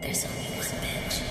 There's 0.00 0.24
only 0.24 0.42
bitch. 0.42 1.22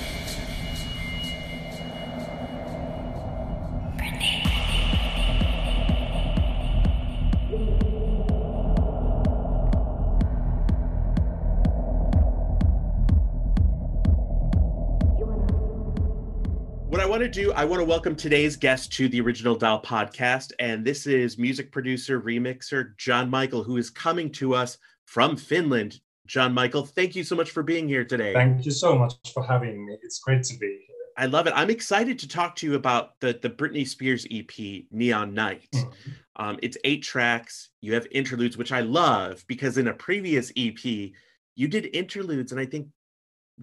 What 16.89 17.01
I 17.01 17.05
want 17.05 17.21
to 17.21 17.29
do, 17.29 17.53
I 17.53 17.63
want 17.63 17.79
to 17.79 17.85
welcome 17.85 18.15
today's 18.15 18.57
guest 18.57 18.91
to 18.93 19.07
the 19.07 19.21
Original 19.21 19.55
Doll 19.55 19.81
podcast. 19.81 20.51
And 20.59 20.83
this 20.83 21.07
is 21.07 21.37
music 21.37 21.71
producer, 21.71 22.19
remixer 22.19 22.97
Jon 22.97 23.29
Mikael, 23.29 23.63
who 23.63 23.77
is 23.77 23.89
coming 23.89 24.29
to 24.33 24.55
us 24.55 24.77
from 25.05 25.37
Finland. 25.37 26.01
Jon 26.27 26.53
Mikael, 26.53 26.85
thank 26.85 27.15
you 27.15 27.23
so 27.23 27.35
much 27.35 27.51
for 27.51 27.63
being 27.63 27.87
here 27.87 28.03
today. 28.03 28.33
Thank 28.33 28.65
you 28.65 28.71
so 28.71 28.97
much 28.97 29.13
for 29.33 29.43
having 29.43 29.85
me. 29.85 29.97
It's 30.03 30.19
great 30.19 30.43
to 30.43 30.57
be 30.57 30.67
here. 30.67 30.95
I 31.17 31.25
love 31.25 31.47
it. 31.47 31.53
I'm 31.55 31.69
excited 31.71 32.19
to 32.19 32.27
talk 32.27 32.55
to 32.57 32.67
you 32.67 32.75
about 32.75 33.19
the, 33.21 33.39
the 33.41 33.49
Britney 33.49 33.87
Spears 33.87 34.27
EP, 34.29 34.85
Neon 34.91 35.33
Night. 35.33 35.69
Mhm. 35.73 35.91
Um, 36.35 36.59
it's 36.61 36.77
eight 36.83 37.01
tracks. 37.01 37.69
You 37.81 37.95
have 37.95 38.05
interludes, 38.11 38.57
which 38.57 38.71
I 38.71 38.81
love 38.81 39.43
because 39.47 39.79
in 39.79 39.87
a 39.87 39.93
previous 39.93 40.51
EP, 40.55 41.13
you 41.55 41.67
did 41.67 41.89
interludes. 41.95 42.51
And 42.51 42.61
I 42.61 42.65
think 42.65 42.89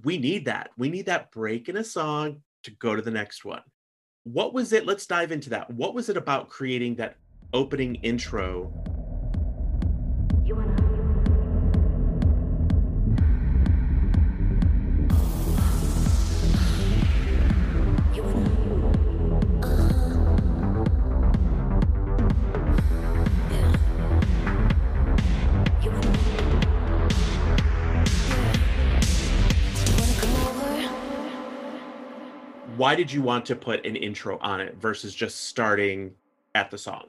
we 0.03 0.19
need 0.19 0.47
that. 0.47 0.71
We 0.77 0.89
need 0.89 1.07
that 1.07 1.31
break 1.31 1.69
in 1.69 1.77
a 1.77 1.85
song 1.85 2.43
to 2.65 2.73
go 2.73 2.97
to 2.97 3.03
the 3.03 3.13
next 3.13 3.45
one. 3.45 3.63
What 4.25 4.53
was 4.53 4.73
it? 4.73 4.87
Let's 4.87 5.07
dive 5.07 5.31
into 5.31 5.51
that. 5.51 5.71
What 5.71 5.95
was 5.95 6.09
it 6.09 6.17
about 6.17 6.49
creating 6.49 6.97
that 6.97 7.17
opening 7.53 7.97
intro? 7.97 8.73
Why 32.85 32.95
did 32.95 33.11
you 33.11 33.23
want 33.23 33.47
to 33.47 33.57
put 33.57 33.87
an 33.87 33.97
intro 33.97 34.37
on 34.41 34.61
it 34.61 34.77
versus 34.77 35.15
just 35.15 35.45
starting 35.45 36.13
at 36.55 36.71
the 36.71 36.77
song? 36.77 37.05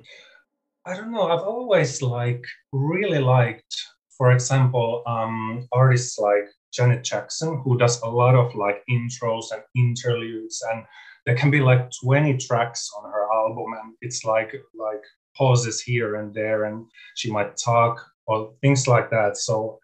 I 0.86 0.96
don't 0.96 1.12
know. 1.12 1.24
I've 1.24 1.44
always 1.44 2.02
like 2.02 2.46
really 2.72 3.20
liked, 3.20 3.76
for 4.18 4.32
example, 4.32 5.04
um, 5.06 5.68
artists 5.74 6.18
like 6.18 6.46
Janet 6.74 7.04
Jackson, 7.04 7.62
who 7.62 7.78
does 7.78 8.02
a 8.04 8.08
lot 8.08 8.36
of 8.36 8.56
like 8.56 8.86
intros 8.90 9.52
and 9.52 9.64
interludes, 9.76 10.64
and 10.72 10.86
there 11.26 11.36
can 11.36 11.52
be 11.52 11.60
like 11.60 11.92
20 12.02 12.38
tracks 12.38 12.90
on 12.98 13.12
her 13.12 13.28
album, 13.34 13.74
and 13.74 13.96
it's 14.00 14.24
like 14.24 14.54
like 14.76 15.04
pauses 15.36 15.82
here 15.82 16.16
and 16.16 16.34
there, 16.34 16.64
and 16.64 16.86
she 17.16 17.30
might 17.30 17.58
talk 17.58 18.00
or 18.28 18.54
things 18.62 18.88
like 18.88 19.10
that. 19.10 19.36
So 19.36 19.80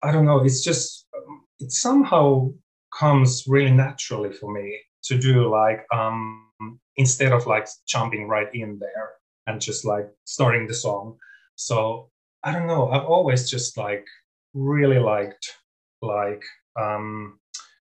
I 0.00 0.12
don't 0.12 0.26
know. 0.26 0.44
It's 0.44 0.62
just 0.62 1.08
um, 1.16 1.42
it 1.58 1.72
somehow 1.72 2.52
comes 2.96 3.48
really 3.48 3.72
naturally 3.72 4.32
for 4.32 4.52
me 4.52 4.78
to 5.04 5.18
do 5.18 5.48
like 5.50 5.84
um 5.92 6.40
instead 6.96 7.32
of 7.32 7.46
like 7.46 7.66
jumping 7.86 8.28
right 8.28 8.48
in 8.54 8.78
there 8.78 9.10
and 9.46 9.60
just 9.60 9.84
like 9.84 10.08
starting 10.24 10.66
the 10.66 10.74
song. 10.74 11.16
So 11.56 12.10
I 12.42 12.52
don't 12.52 12.66
know. 12.66 12.88
I've 12.90 13.04
always 13.04 13.50
just 13.50 13.76
like 13.76 14.06
really 14.54 14.98
liked 14.98 15.56
like 16.02 16.42
um 16.80 17.38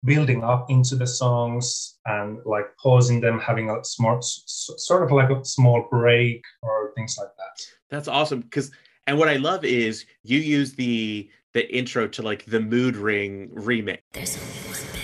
building 0.04 0.44
up 0.44 0.70
into 0.70 0.94
the 0.94 1.06
songs 1.06 1.98
and 2.06 2.38
like 2.44 2.66
pausing 2.80 3.20
them, 3.20 3.40
having 3.40 3.70
a 3.70 3.84
smart 3.84 4.18
s- 4.18 4.70
sort 4.76 5.02
of 5.02 5.10
like 5.10 5.30
a 5.30 5.44
small 5.44 5.86
break 5.90 6.42
or 6.62 6.92
things 6.94 7.16
like 7.18 7.28
that. 7.36 7.66
That's 7.90 8.08
awesome. 8.08 8.40
Because 8.40 8.70
and 9.06 9.18
what 9.18 9.28
I 9.28 9.36
love 9.36 9.64
is 9.64 10.04
you 10.22 10.38
use 10.38 10.74
the 10.74 11.30
the 11.54 11.74
intro 11.74 12.06
to 12.08 12.22
like 12.22 12.44
the 12.44 12.60
mood 12.60 12.96
ring 12.96 13.48
remix. 13.54 13.98
There's 14.12 14.36
only 14.36 14.52
one 14.68 14.95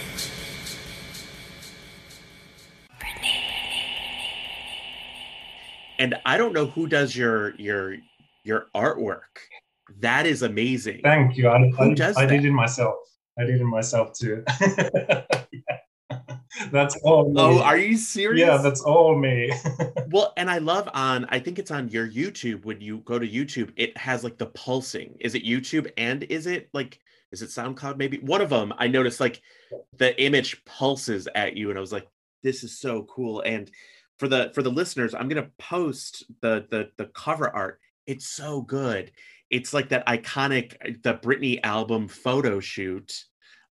And 6.02 6.16
I 6.26 6.36
don't 6.36 6.52
know 6.52 6.66
who 6.66 6.88
does 6.88 7.14
your 7.14 7.54
your 7.54 7.96
your 8.42 8.66
artwork. 8.74 9.38
That 10.00 10.26
is 10.26 10.42
amazing. 10.42 11.00
Thank 11.04 11.36
you. 11.36 11.48
I, 11.48 11.68
Who 11.68 11.92
I, 11.92 11.94
does 11.94 12.16
I 12.16 12.26
did 12.26 12.42
that? 12.42 12.48
it 12.48 12.52
myself. 12.52 12.96
I 13.38 13.44
did 13.44 13.60
it 13.60 13.64
myself 13.64 14.12
too. 14.12 14.44
Yeah. 16.10 16.68
That's 16.70 16.96
all 17.02 17.30
me. 17.30 17.40
Oh, 17.40 17.60
are 17.60 17.78
you 17.78 17.96
serious? 17.96 18.46
yeah, 18.46 18.58
that's 18.58 18.82
all 18.82 19.18
me. 19.18 19.50
well, 20.10 20.34
and 20.36 20.50
I 20.50 20.58
love 20.58 20.88
on 20.92 21.24
I 21.30 21.38
think 21.38 21.58
it's 21.58 21.70
on 21.70 21.88
your 21.88 22.06
YouTube 22.06 22.66
when 22.66 22.80
you 22.80 22.98
go 22.98 23.18
to 23.18 23.26
YouTube, 23.26 23.72
it 23.76 23.96
has 23.96 24.22
like 24.22 24.36
the 24.36 24.46
pulsing. 24.46 25.16
Is 25.20 25.34
it 25.34 25.44
YouTube 25.44 25.90
and 25.96 26.24
is 26.24 26.46
it 26.46 26.68
like 26.74 26.98
is 27.30 27.40
it 27.40 27.48
SoundCloud 27.48 27.96
maybe? 27.96 28.18
One 28.18 28.42
of 28.42 28.50
them 28.50 28.74
I 28.76 28.88
noticed 28.88 29.20
like 29.20 29.40
the 29.96 30.20
image 30.22 30.62
pulses 30.66 31.26
at 31.34 31.56
you 31.56 31.70
and 31.70 31.78
I 31.78 31.80
was 31.80 31.92
like 31.92 32.08
this 32.42 32.64
is 32.64 32.78
so 32.78 33.04
cool 33.04 33.40
and 33.42 33.70
for 34.18 34.28
the 34.28 34.50
for 34.54 34.62
the 34.62 34.70
listeners, 34.70 35.14
I'm 35.14 35.28
going 35.28 35.42
to 35.44 35.50
post 35.58 36.24
the 36.40 36.66
the 36.70 36.90
the 36.96 37.06
cover 37.06 37.48
art. 37.54 37.80
It's 38.06 38.26
so 38.28 38.62
good. 38.62 39.12
It's 39.50 39.72
like 39.72 39.88
that 39.90 40.06
iconic 40.06 41.02
the 41.02 41.14
Britney 41.14 41.60
album 41.62 42.08
photo 42.08 42.60
shoot. 42.60 43.24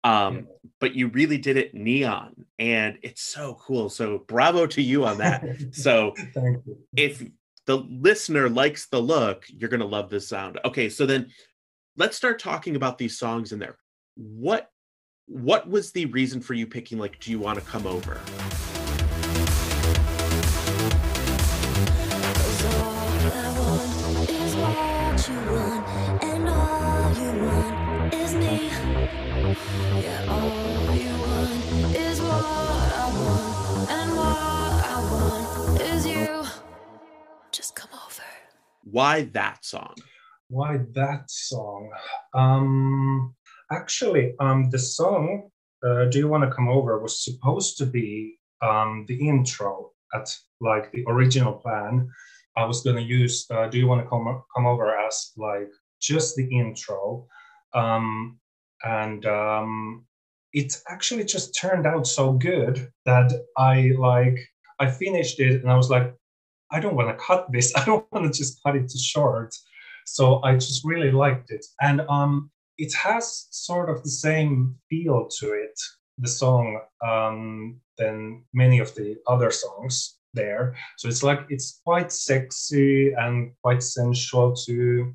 Um 0.04 0.34
Yeah. 0.34 0.42
but 0.80 0.94
you 0.94 1.08
really 1.08 1.38
did 1.38 1.56
it 1.56 1.74
neon 1.74 2.44
and 2.58 2.98
it's 3.02 3.22
so 3.22 3.54
cool. 3.60 3.88
So 3.88 4.18
bravo 4.28 4.66
to 4.66 4.82
you 4.82 5.04
on 5.06 5.18
that. 5.18 5.44
So 5.72 6.12
Thank 6.34 6.64
you. 6.66 6.76
if 6.96 7.22
the 7.66 7.78
listener 7.78 8.50
likes 8.50 8.86
the 8.88 9.00
look, 9.00 9.46
you're 9.48 9.70
going 9.70 9.80
to 9.80 9.86
love 9.86 10.10
this 10.10 10.28
sound. 10.28 10.60
Okay, 10.66 10.90
so 10.90 11.06
then 11.06 11.30
let's 11.96 12.14
start 12.16 12.38
talking 12.38 12.76
about 12.76 12.98
these 12.98 13.16
songs 13.18 13.52
in 13.52 13.58
there. 13.58 13.78
What 14.16 14.70
what 15.26 15.66
was 15.66 15.90
the 15.92 16.04
reason 16.06 16.42
for 16.42 16.52
you 16.52 16.66
picking 16.66 16.98
like 16.98 17.18
do 17.20 17.30
you 17.30 17.38
want 17.38 17.58
to 17.58 17.64
come 17.64 17.86
over? 17.86 18.20
Why 38.94 39.22
that 39.32 39.64
song? 39.64 39.94
Why 40.48 40.78
that 40.92 41.28
song? 41.28 41.90
Um, 42.32 43.34
actually, 43.72 44.34
um, 44.38 44.70
the 44.70 44.78
song 44.78 45.50
uh, 45.84 46.04
"Do 46.04 46.18
You 46.18 46.28
Want 46.28 46.44
to 46.44 46.50
Come 46.54 46.68
Over" 46.68 47.00
was 47.00 47.24
supposed 47.24 47.76
to 47.78 47.86
be 47.86 48.38
um, 48.62 49.04
the 49.08 49.16
intro 49.28 49.90
at 50.14 50.32
like 50.60 50.92
the 50.92 51.04
original 51.08 51.54
plan. 51.54 52.08
I 52.56 52.64
was 52.66 52.82
going 52.82 52.96
to 52.96 53.02
use 53.02 53.46
uh, 53.50 53.66
"Do 53.66 53.78
You 53.78 53.88
Want 53.88 54.02
to 54.02 54.08
Come 54.08 54.42
Come 54.54 54.66
Over" 54.66 54.96
as 54.96 55.32
like 55.36 55.72
just 56.00 56.36
the 56.36 56.46
intro, 56.46 57.26
um, 57.72 58.38
and 58.84 59.24
um, 59.26 60.04
it 60.52 60.80
actually 60.88 61.24
just 61.24 61.58
turned 61.58 61.86
out 61.86 62.06
so 62.06 62.32
good 62.32 62.88
that 63.06 63.32
I 63.56 63.92
like 63.98 64.38
I 64.78 64.90
finished 64.90 65.40
it 65.40 65.62
and 65.62 65.70
I 65.70 65.76
was 65.76 65.90
like, 65.90 66.14
I 66.70 66.80
don't 66.80 66.96
want 66.96 67.08
to 67.08 67.24
cut 67.24 67.46
this. 67.52 67.72
I 67.76 67.84
don't 67.84 68.06
want 68.12 68.32
to 68.32 68.36
just 68.36 68.60
cut 68.64 68.76
it 68.76 68.88
to 68.88 68.98
short. 68.98 69.54
So 70.06 70.42
I 70.42 70.54
just 70.54 70.84
really 70.84 71.10
liked 71.10 71.50
it. 71.50 71.64
And 71.80 72.02
um, 72.02 72.50
it 72.78 72.92
has 72.94 73.46
sort 73.50 73.88
of 73.88 74.02
the 74.02 74.10
same 74.10 74.76
feel 74.90 75.28
to 75.38 75.52
it, 75.52 75.78
the 76.18 76.28
song, 76.28 76.80
um, 77.06 77.80
than 77.96 78.44
many 78.52 78.80
of 78.80 78.94
the 78.94 79.16
other 79.26 79.50
songs 79.50 80.18
there. 80.34 80.76
So 80.98 81.08
it's 81.08 81.22
like 81.22 81.46
it's 81.48 81.80
quite 81.84 82.12
sexy 82.12 83.12
and 83.12 83.52
quite 83.62 83.82
sensual 83.82 84.54
too. 84.54 85.14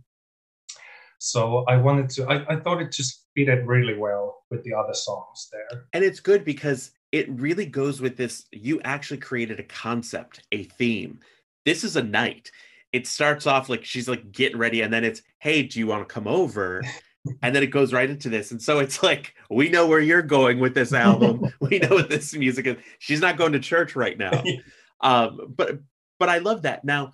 So 1.19 1.66
I 1.68 1.75
wanted 1.75 2.10
to, 2.12 2.27
I, 2.27 2.54
I 2.54 2.56
thought 2.56 2.81
it 2.81 2.92
just 2.94 3.25
fitted 3.45 3.65
really 3.65 3.97
well 3.97 4.44
with 4.50 4.63
the 4.63 4.74
other 4.74 4.94
songs 4.94 5.50
there. 5.51 5.86
And 5.94 6.03
it's 6.03 6.19
good 6.19 6.44
because 6.44 6.91
it 7.12 7.30
really 7.30 7.65
goes 7.65 8.01
with 8.01 8.18
this 8.18 8.45
you 8.51 8.81
actually 8.81 9.18
created 9.18 9.59
a 9.59 9.63
concept, 9.63 10.41
a 10.51 10.63
theme. 10.63 11.19
This 11.65 11.83
is 11.83 11.95
a 11.95 12.03
night. 12.03 12.51
It 12.91 13.07
starts 13.07 13.47
off 13.47 13.69
like 13.69 13.86
she's 13.86 14.09
like 14.09 14.31
getting 14.31 14.57
ready 14.57 14.81
and 14.81 14.91
then 14.94 15.03
it's 15.03 15.21
hey, 15.39 15.63
do 15.63 15.80
you 15.80 15.88
want 15.88 16.07
to 16.07 16.13
come 16.13 16.27
over? 16.27 16.83
and 17.41 17.56
then 17.56 17.63
it 17.63 17.68
goes 17.68 17.91
right 17.91 18.09
into 18.09 18.30
this 18.30 18.51
and 18.51 18.62
so 18.62 18.80
it's 18.80 19.03
like 19.03 19.36
we 19.50 19.68
know 19.68 19.85
where 19.85 20.00
you're 20.00 20.21
going 20.21 20.57
with 20.57 20.74
this 20.74 20.94
album 20.94 21.51
we 21.59 21.77
know 21.77 21.89
what 21.89 22.09
this 22.09 22.33
music 22.33 22.65
is 22.65 22.77
she's 23.00 23.19
not 23.19 23.35
going 23.38 23.51
to 23.51 23.59
church 23.59 23.94
right 23.94 24.18
now 24.18 24.42
um 25.01 25.53
but 25.57 25.80
but 26.18 26.30
i 26.30 26.38
love 26.38 26.62
that 26.62 26.85
now 26.85 27.12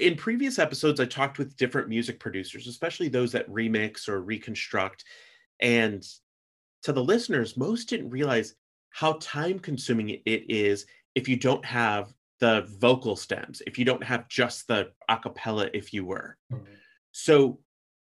in 0.00 0.16
previous 0.16 0.58
episodes 0.58 1.00
i 1.00 1.04
talked 1.04 1.36
with 1.36 1.54
different 1.58 1.86
music 1.86 2.18
producers 2.18 2.66
especially 2.66 3.08
those 3.08 3.30
that 3.30 3.48
remix 3.50 4.08
or 4.08 4.22
reconstruct 4.22 5.04
and 5.60 6.04
to 6.82 6.92
the 6.92 7.04
listeners, 7.04 7.56
most 7.56 7.88
didn't 7.88 8.10
realize 8.10 8.54
how 8.90 9.14
time 9.20 9.58
consuming 9.58 10.10
it 10.10 10.22
is 10.26 10.86
if 11.14 11.28
you 11.28 11.36
don't 11.36 11.64
have 11.64 12.12
the 12.40 12.66
vocal 12.80 13.16
stems, 13.16 13.62
if 13.66 13.78
you 13.78 13.84
don't 13.84 14.02
have 14.02 14.28
just 14.28 14.66
the 14.66 14.90
acapella, 15.10 15.70
if 15.74 15.92
you 15.92 16.04
were. 16.04 16.36
Mm-hmm. 16.52 16.64
So 17.12 17.58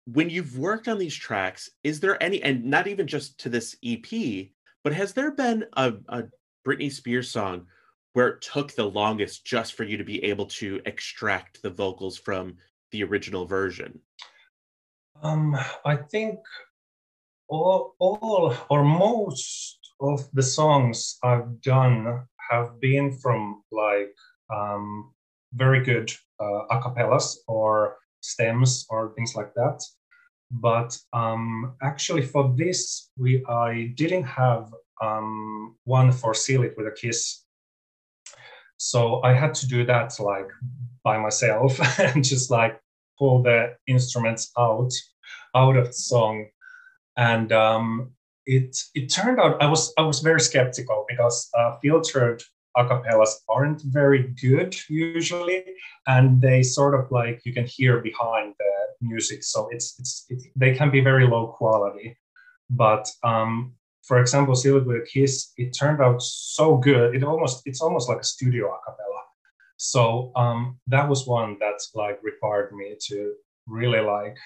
when 0.07 0.31
you've 0.31 0.59
worked 0.59 0.89
on 0.89 0.99
these 0.99 1.15
tracks, 1.15 1.71
is 1.85 2.01
there 2.01 2.21
any, 2.23 2.43
and 2.43 2.65
not 2.65 2.87
even 2.87 3.07
just 3.07 3.39
to 3.41 3.49
this 3.49 3.77
EP, 3.85 4.49
but 4.83 4.95
has 4.95 5.13
there 5.13 5.31
been 5.31 5.67
a, 5.75 5.95
a 6.09 6.25
Britney 6.67 6.91
Spears 6.91 7.31
song 7.31 7.67
where 8.15 8.29
it 8.29 8.43
took 8.43 8.73
the 8.73 8.85
longest 8.85 9.45
just 9.45 9.75
for 9.75 9.85
you 9.85 9.97
to 9.97 10.05
be 10.05 10.23
able 10.25 10.47
to 10.47 10.81
extract 10.87 11.63
the 11.63 11.71
vocals 11.71 12.19
from 12.19 12.57
the 12.91 13.05
original 13.05 13.47
version? 13.47 14.01
Um, 15.23 15.57
I 15.85 15.97
think 15.97 16.41
all, 17.53 17.95
all 17.99 18.57
or 18.71 18.83
most 18.83 19.79
of 20.01 20.29
the 20.33 20.43
songs 20.43 21.19
I've 21.23 21.61
done 21.61 22.27
have 22.51 22.81
been 22.81 23.19
from 23.19 23.63
like 23.71 24.15
um, 24.53 25.13
very 25.53 25.85
good 25.85 26.11
uh, 26.41 26.63
acapellas 26.71 27.37
or 27.47 27.97
stems 28.21 28.87
or 28.89 29.13
things 29.15 29.35
like 29.37 29.53
that. 29.55 29.83
But 30.51 30.99
um, 31.13 31.75
actually, 31.83 32.23
for 32.23 32.55
this, 32.57 33.11
we 33.17 33.45
I 33.47 33.93
didn't 33.97 34.25
have 34.25 34.73
um, 35.01 35.77
one 35.85 36.13
for 36.13 36.35
"Seal 36.35 36.63
It 36.65 36.75
with 36.77 36.87
a 36.87 36.91
Kiss," 36.91 37.45
so 38.77 39.23
I 39.23 39.33
had 39.33 39.55
to 39.55 39.67
do 39.67 39.87
that 39.87 40.19
like 40.21 40.51
by 41.05 41.19
myself 41.19 41.81
and 41.99 42.25
just 42.25 42.51
like 42.51 42.81
pull 43.19 43.43
the 43.43 43.77
instruments 43.87 44.53
out 44.59 44.93
out 45.55 45.77
of 45.77 45.87
the 45.87 45.93
song. 45.93 46.47
And 47.17 47.53
um, 47.53 48.13
it 48.47 48.77
it 48.95 49.09
turned 49.09 49.39
out 49.39 49.63
I 49.63 49.67
was 49.67 49.93
I 49.99 50.03
was 50.03 50.21
very 50.21 50.41
skeptical 50.41 51.05
because 51.09 51.49
uh, 51.57 51.77
filtered 51.83 52.43
acapellas 52.77 53.35
aren't 53.49 53.83
very 53.83 54.35
good 54.41 54.75
usually, 54.89 55.65
and 56.07 56.41
they 56.41 56.63
sort 56.63 56.95
of 56.95 57.11
like 57.11 57.43
you 57.45 57.53
can 57.53 57.67
hear 57.67 58.01
behind 58.01 58.55
the 58.59 58.73
music, 59.07 59.45
so 59.45 59.69
it's 59.71 59.99
it's 59.99 60.27
it, 60.29 60.43
they 60.57 60.75
can 60.75 60.91
be 60.91 61.01
very 61.01 61.27
low 61.27 61.49
quality. 61.49 62.17
But 62.71 63.09
um, 63.23 63.75
for 64.03 64.19
example, 64.19 64.55
"Seal 64.55 64.79
It 64.79 64.87
with 64.87 64.97
a 64.97 65.07
Kiss," 65.07 65.53
it 65.57 65.73
turned 65.73 66.01
out 66.01 66.23
so 66.23 66.77
good. 66.77 67.15
It 67.15 67.23
almost 67.25 67.63
it's 67.67 67.83
almost 67.83 68.09
like 68.09 68.21
a 68.21 68.25
studio 68.25 68.67
acapella. 68.69 69.23
So 69.77 70.33
um, 70.37 70.79
that 70.87 71.09
was 71.09 71.27
one 71.27 71.57
that 71.61 71.81
like 71.95 72.19
required 72.23 72.73
me 72.73 72.97
to 73.09 73.35
really 73.67 74.01
like 74.01 74.37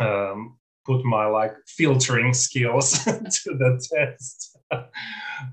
um, 0.00 0.56
put 0.86 1.04
my 1.04 1.26
like 1.26 1.54
filtering 1.66 2.32
skills 2.32 3.04
to 3.04 3.50
the 3.58 3.80
test. 3.92 4.56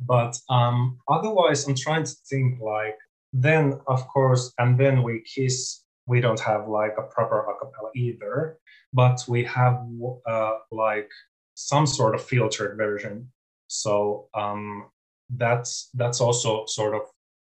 but 0.05 0.37
um, 0.49 0.99
otherwise, 1.09 1.67
I'm 1.67 1.75
trying 1.75 2.03
to 2.05 2.15
think 2.29 2.61
like 2.61 2.97
then, 3.33 3.79
of 3.87 4.07
course, 4.07 4.53
and 4.59 4.79
then 4.79 5.03
we 5.03 5.21
kiss. 5.21 5.81
We 6.05 6.19
don't 6.19 6.39
have 6.41 6.67
like 6.67 6.95
a 6.97 7.03
proper 7.03 7.45
acapella 7.49 7.89
either, 7.95 8.57
but 8.91 9.23
we 9.27 9.43
have 9.45 9.81
uh, 10.27 10.51
like 10.71 11.09
some 11.55 11.87
sort 11.87 12.13
of 12.13 12.23
filtered 12.23 12.77
version. 12.77 13.31
So 13.67 14.27
um, 14.33 14.89
that's 15.29 15.89
that's 15.93 16.19
also 16.19 16.65
sort 16.67 16.93
of 16.93 17.01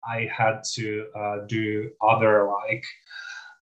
I 0.08 0.30
had 0.36 0.62
to 0.76 1.08
uh, 1.16 1.38
do 1.48 1.92
other 2.02 2.48
like 2.48 2.86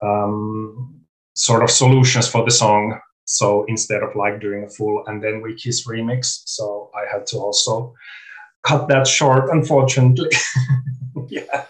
um, 0.02 1.02
sort 1.36 1.64
of 1.64 1.70
solutions 1.70 2.28
for 2.28 2.44
the 2.44 2.52
song 2.52 3.00
so 3.30 3.64
instead 3.66 4.02
of 4.02 4.16
like 4.16 4.42
doing 4.42 4.64
a 4.64 4.70
full 4.70 5.04
and 5.06 5.24
then 5.24 5.40
we 5.40 5.54
kiss 5.54 5.88
remix, 5.88 6.42
so 6.46 6.90
I 6.96 7.06
had 7.16 7.28
to 7.28 7.38
also 7.38 7.94
cut 8.64 8.88
that 8.88 9.06
short, 9.06 9.52
unfortunately. 9.52 10.30
yeah. 11.28 11.66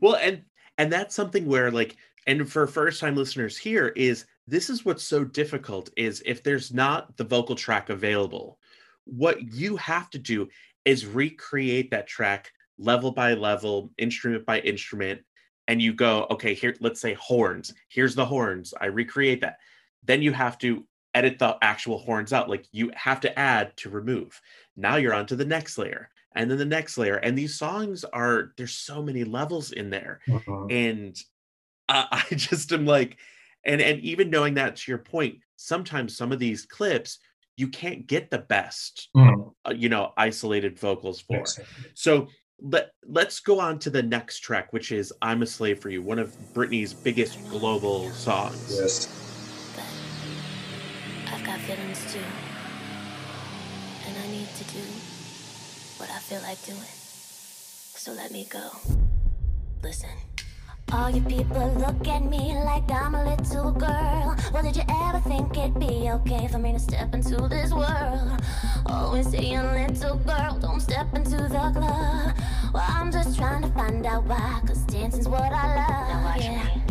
Well, 0.00 0.16
and 0.16 0.42
and 0.76 0.92
that's 0.92 1.14
something 1.14 1.46
where 1.46 1.70
like 1.70 1.96
and 2.26 2.50
for 2.50 2.66
first 2.66 3.00
time 3.00 3.14
listeners 3.14 3.56
here 3.56 3.88
is 3.94 4.26
this 4.48 4.68
is 4.68 4.84
what's 4.84 5.04
so 5.04 5.22
difficult 5.22 5.88
is 5.96 6.20
if 6.26 6.42
there's 6.42 6.74
not 6.74 7.16
the 7.16 7.24
vocal 7.24 7.54
track 7.54 7.90
available 7.90 8.58
what 9.04 9.40
you 9.54 9.76
have 9.76 10.10
to 10.10 10.18
do 10.18 10.48
is 10.84 11.06
recreate 11.06 11.92
that 11.92 12.08
track 12.08 12.50
level 12.76 13.12
by 13.12 13.34
level 13.34 13.90
instrument 13.98 14.44
by 14.46 14.58
instrument 14.60 15.20
and 15.68 15.80
you 15.80 15.92
go 15.92 16.26
okay 16.30 16.54
here 16.54 16.74
let's 16.80 17.00
say 17.00 17.14
horns 17.14 17.72
here's 17.88 18.14
the 18.14 18.24
horns 18.24 18.74
i 18.80 18.86
recreate 18.86 19.40
that 19.40 19.58
then 20.04 20.22
you 20.22 20.32
have 20.32 20.58
to 20.58 20.84
edit 21.14 21.38
the 21.38 21.56
actual 21.62 21.98
horns 21.98 22.32
out. 22.32 22.48
Like 22.48 22.66
you 22.72 22.90
have 22.94 23.20
to 23.20 23.38
add 23.38 23.76
to 23.78 23.90
remove. 23.90 24.40
Now 24.76 24.96
you're 24.96 25.14
on 25.14 25.26
to 25.26 25.36
the 25.36 25.44
next 25.44 25.78
layer 25.78 26.10
and 26.34 26.50
then 26.50 26.58
the 26.58 26.64
next 26.64 26.98
layer. 26.98 27.16
And 27.16 27.36
these 27.36 27.58
songs 27.58 28.04
are, 28.04 28.52
there's 28.56 28.74
so 28.74 29.02
many 29.02 29.24
levels 29.24 29.72
in 29.72 29.90
there. 29.90 30.20
Uh-huh. 30.30 30.66
And 30.66 31.18
I, 31.88 32.06
I 32.30 32.34
just 32.34 32.72
am 32.72 32.86
like, 32.86 33.18
and 33.64 33.80
and 33.80 34.00
even 34.00 34.30
knowing 34.30 34.54
that 34.54 34.76
to 34.76 34.90
your 34.90 34.98
point, 34.98 35.38
sometimes 35.56 36.16
some 36.16 36.32
of 36.32 36.38
these 36.38 36.64
clips 36.64 37.18
you 37.56 37.66
can't 37.66 38.06
get 38.06 38.30
the 38.30 38.38
best, 38.38 39.08
mm. 39.16 39.52
uh, 39.66 39.72
you 39.72 39.88
know, 39.88 40.12
isolated 40.16 40.78
vocals 40.78 41.20
for. 41.20 41.44
So 41.94 42.28
let 42.60 42.92
let's 43.04 43.40
go 43.40 43.58
on 43.58 43.80
to 43.80 43.90
the 43.90 44.02
next 44.02 44.38
track, 44.40 44.72
which 44.72 44.92
is 44.92 45.12
"I'm 45.20 45.42
a 45.42 45.46
Slave 45.46 45.80
for 45.80 45.90
You," 45.90 46.02
one 46.02 46.20
of 46.20 46.36
Britney's 46.54 46.94
biggest 46.94 47.36
global 47.50 48.10
songs. 48.10 48.78
Yes 48.78 49.27
got 51.48 51.60
feelings 51.60 52.12
too. 52.12 52.20
And 54.06 54.14
I 54.18 54.26
need 54.30 54.48
to 54.60 54.64
do 54.64 54.84
what 55.96 56.10
I 56.10 56.18
feel 56.18 56.42
like 56.42 56.62
doing. 56.66 56.92
So 57.96 58.12
let 58.12 58.30
me 58.32 58.46
go. 58.50 58.68
Listen. 59.82 60.10
All 60.92 61.08
you 61.08 61.22
people 61.22 61.72
look 61.74 62.06
at 62.06 62.22
me 62.24 62.54
like 62.64 62.90
I'm 62.90 63.14
a 63.14 63.24
little 63.24 63.72
girl. 63.72 64.36
Well, 64.52 64.62
did 64.62 64.76
you 64.76 64.82
ever 65.06 65.20
think 65.20 65.56
it'd 65.56 65.80
be 65.80 66.10
okay 66.16 66.48
for 66.48 66.58
me 66.58 66.72
to 66.72 66.78
step 66.78 67.14
into 67.14 67.36
this 67.48 67.72
world? 67.72 68.42
Always 68.84 69.30
saying, 69.30 69.72
little 69.72 70.16
girl, 70.18 70.58
don't 70.60 70.80
step 70.80 71.14
into 71.14 71.36
the 71.36 71.48
club. 71.48 72.36
Well, 72.74 72.84
I'm 72.88 73.10
just 73.10 73.38
trying 73.38 73.62
to 73.62 73.68
find 73.70 74.04
out 74.04 74.24
why, 74.24 74.60
cause 74.66 74.80
dancing's 74.82 75.28
what 75.28 75.52
I 75.52 75.76
love. 75.76 76.08
Now 76.08 76.24
watch 76.24 76.44
yeah. 76.44 76.64
me. 76.64 76.87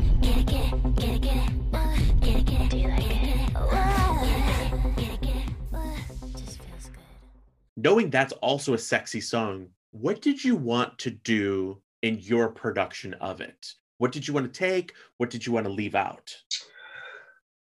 Knowing 7.79 8.09
that's 8.09 8.33
also 8.33 8.73
a 8.73 8.77
sexy 8.77 9.21
song, 9.21 9.67
what 9.91 10.21
did 10.21 10.43
you 10.43 10.55
want 10.55 10.97
to 10.97 11.11
do 11.11 11.81
in 12.01 12.17
your 12.19 12.49
production 12.49 13.13
of 13.15 13.39
it? 13.39 13.67
What 13.99 14.11
did 14.11 14.27
you 14.27 14.33
want 14.33 14.51
to 14.51 14.59
take? 14.59 14.93
What 15.17 15.29
did 15.29 15.45
you 15.45 15.53
want 15.53 15.65
to 15.67 15.71
leave 15.71 15.95
out? 15.95 16.35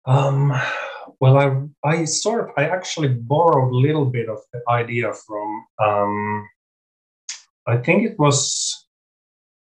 Um, 0.06 0.54
well, 1.20 1.38
I 1.38 1.88
I 1.88 2.06
sort 2.06 2.50
of 2.50 2.56
I 2.58 2.70
actually 2.70 3.10
borrowed 3.10 3.74
a 3.74 3.76
little 3.76 4.06
bit 4.06 4.30
of 4.30 4.40
the 4.54 4.62
idea 4.70 5.12
from 5.14 5.66
um, 5.80 6.48
I 7.68 7.78
think 7.78 8.04
it 8.04 8.20
was 8.20 8.85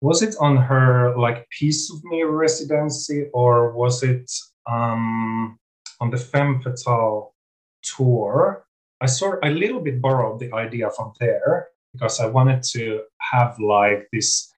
was 0.01 0.23
it 0.23 0.35
on 0.41 0.57
her 0.57 1.17
like 1.19 1.49
piece 1.51 1.91
of 1.93 2.03
me 2.05 2.23
residency 2.23 3.27
or 3.33 3.73
was 3.73 4.03
it 4.03 4.31
um, 4.71 5.59
on 6.01 6.11
the 6.11 6.19
Femme 6.19 6.61
Fatale 6.61 7.35
tour, 7.83 8.65
I 9.01 9.07
sort 9.07 9.45
I 9.45 9.49
little 9.51 9.81
bit 9.81 10.01
borrowed 10.01 10.41
the 10.41 10.53
idea 10.53 10.91
from 10.91 11.13
there 11.21 11.69
because 11.93 12.21
I 12.21 12.27
wanted 12.27 12.63
to 12.75 13.03
have 13.33 13.59
like 13.59 14.09
this 14.13 14.53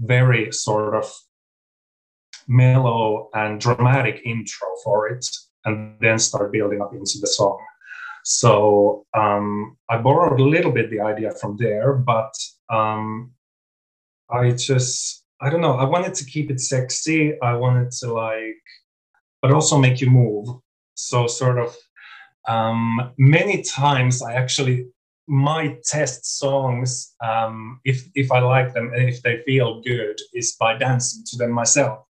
very 0.00 0.52
sort 0.52 0.94
of 0.94 1.10
mellow 2.48 3.30
and 3.34 3.60
dramatic 3.60 4.20
intro 4.24 4.68
for 4.82 5.08
it 5.08 5.24
and 5.64 5.96
then 6.00 6.18
start 6.18 6.52
building 6.52 6.82
up 6.82 6.92
into 6.92 7.18
the 7.20 7.26
song. 7.26 7.58
So 8.24 9.04
um, 9.14 9.76
I 9.88 9.98
borrowed 9.98 10.40
a 10.40 10.44
little 10.44 10.72
bit 10.72 10.90
the 10.90 11.00
idea 11.00 11.30
from 11.32 11.56
there, 11.58 11.92
but 11.92 12.32
um, 12.70 13.33
I 14.30 14.50
just 14.50 15.24
I 15.40 15.50
don't 15.50 15.60
know. 15.60 15.74
I 15.74 15.84
wanted 15.84 16.14
to 16.14 16.24
keep 16.24 16.50
it 16.50 16.60
sexy. 16.60 17.38
I 17.40 17.54
wanted 17.54 17.90
to 18.00 18.12
like 18.12 18.56
but 19.44 19.52
also 19.52 19.76
make 19.76 20.00
you 20.00 20.08
move. 20.08 20.48
So, 20.94 21.26
sort 21.26 21.58
of, 21.58 21.76
um, 22.48 23.12
many 23.18 23.60
times 23.60 24.22
I 24.22 24.32
actually 24.32 24.86
might 25.26 25.84
test 25.84 26.38
songs 26.38 27.14
um, 27.22 27.78
if 27.84 28.08
if 28.14 28.32
I 28.32 28.38
like 28.38 28.72
them 28.72 28.90
and 28.94 29.06
if 29.06 29.20
they 29.20 29.42
feel 29.44 29.82
good 29.82 30.18
is 30.32 30.56
by 30.58 30.78
dancing 30.78 31.24
to 31.26 31.36
them 31.36 31.50
myself. 31.50 32.06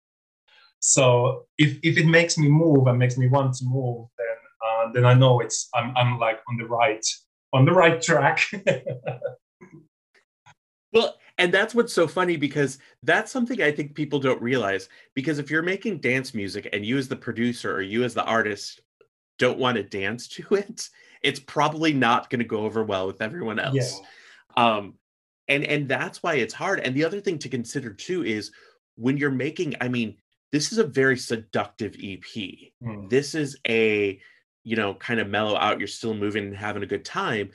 So 0.81 1.47
if 1.57 1.79
if 1.85 1.99
it 1.99 2.07
makes 2.07 2.37
me 2.37 2.49
move 2.49 2.89
and 2.89 2.99
makes 2.99 3.17
me 3.17 3.29
want 3.29 3.55
to 3.59 3.65
move, 3.65 4.09
then 4.19 4.37
uh, 4.67 4.91
then 4.93 5.05
I 5.05 5.15
know 5.15 5.39
it's 5.39 5.69
I'm 5.73 5.97
I'm 5.97 6.19
like 6.19 6.41
on 6.49 6.57
the 6.57 6.67
right 6.67 7.07
on 7.53 7.65
the 7.65 7.73
right 7.73 8.03
track. 8.03 8.41
well, 10.93 11.15
and 11.41 11.55
that's 11.55 11.75
what's 11.75 11.95
so 11.95 12.07
funny 12.07 12.37
because 12.37 12.79
that's 13.03 13.33
something 13.33 13.63
I 13.63 13.73
think 13.73 13.95
people 13.95 14.21
don't 14.21 14.43
realize. 14.43 14.91
Because 15.15 15.39
if 15.39 15.51
you're 15.51 15.63
making 15.63 16.01
dance 16.01 16.35
music 16.35 16.69
and 16.75 16.85
you 16.85 16.99
as 16.99 17.09
the 17.09 17.17
producer 17.17 17.75
or 17.75 17.81
you 17.81 18.05
as 18.05 18.13
the 18.13 18.25
artist 18.25 18.83
don't 19.39 19.59
want 19.59 19.79
to 19.79 19.83
dance 19.83 20.29
to 20.29 20.45
it, 20.55 20.91
it's 21.23 21.41
probably 21.41 21.95
not 21.95 22.29
going 22.29 22.41
to 22.41 22.45
go 22.45 22.59
over 22.59 22.85
well 22.85 23.07
with 23.07 23.23
everyone 23.23 23.59
else. 23.59 24.03
Yeah. 24.55 24.67
Um, 24.77 24.95
and 25.49 25.65
and 25.65 25.89
that's 25.89 26.23
why 26.23 26.35
it's 26.35 26.53
hard. 26.53 26.81
And 26.81 26.95
the 26.95 27.05
other 27.05 27.23
thing 27.23 27.39
to 27.39 27.49
consider 27.49 27.95
too 27.95 28.23
is 28.23 28.53
when 28.97 29.17
you're 29.17 29.31
making, 29.31 29.77
I 29.81 29.89
mean, 29.89 30.17
this 30.53 30.73
is 30.73 30.79
a 30.79 30.85
very 30.85 31.17
seductive 31.17 31.95
EP. 31.95 32.23
Mm. 32.85 33.09
This 33.09 33.35
is 33.35 33.57
a, 33.67 34.21
you 34.63 34.77
know, 34.77 34.93
kind 34.93 35.19
of 35.19 35.29
mellow 35.29 35.57
out, 35.57 35.79
you're 35.79 35.89
still 35.89 36.13
moving 36.13 36.45
and 36.49 36.57
having 36.57 36.83
a 36.83 36.87
good 36.87 37.05
time. 37.05 37.51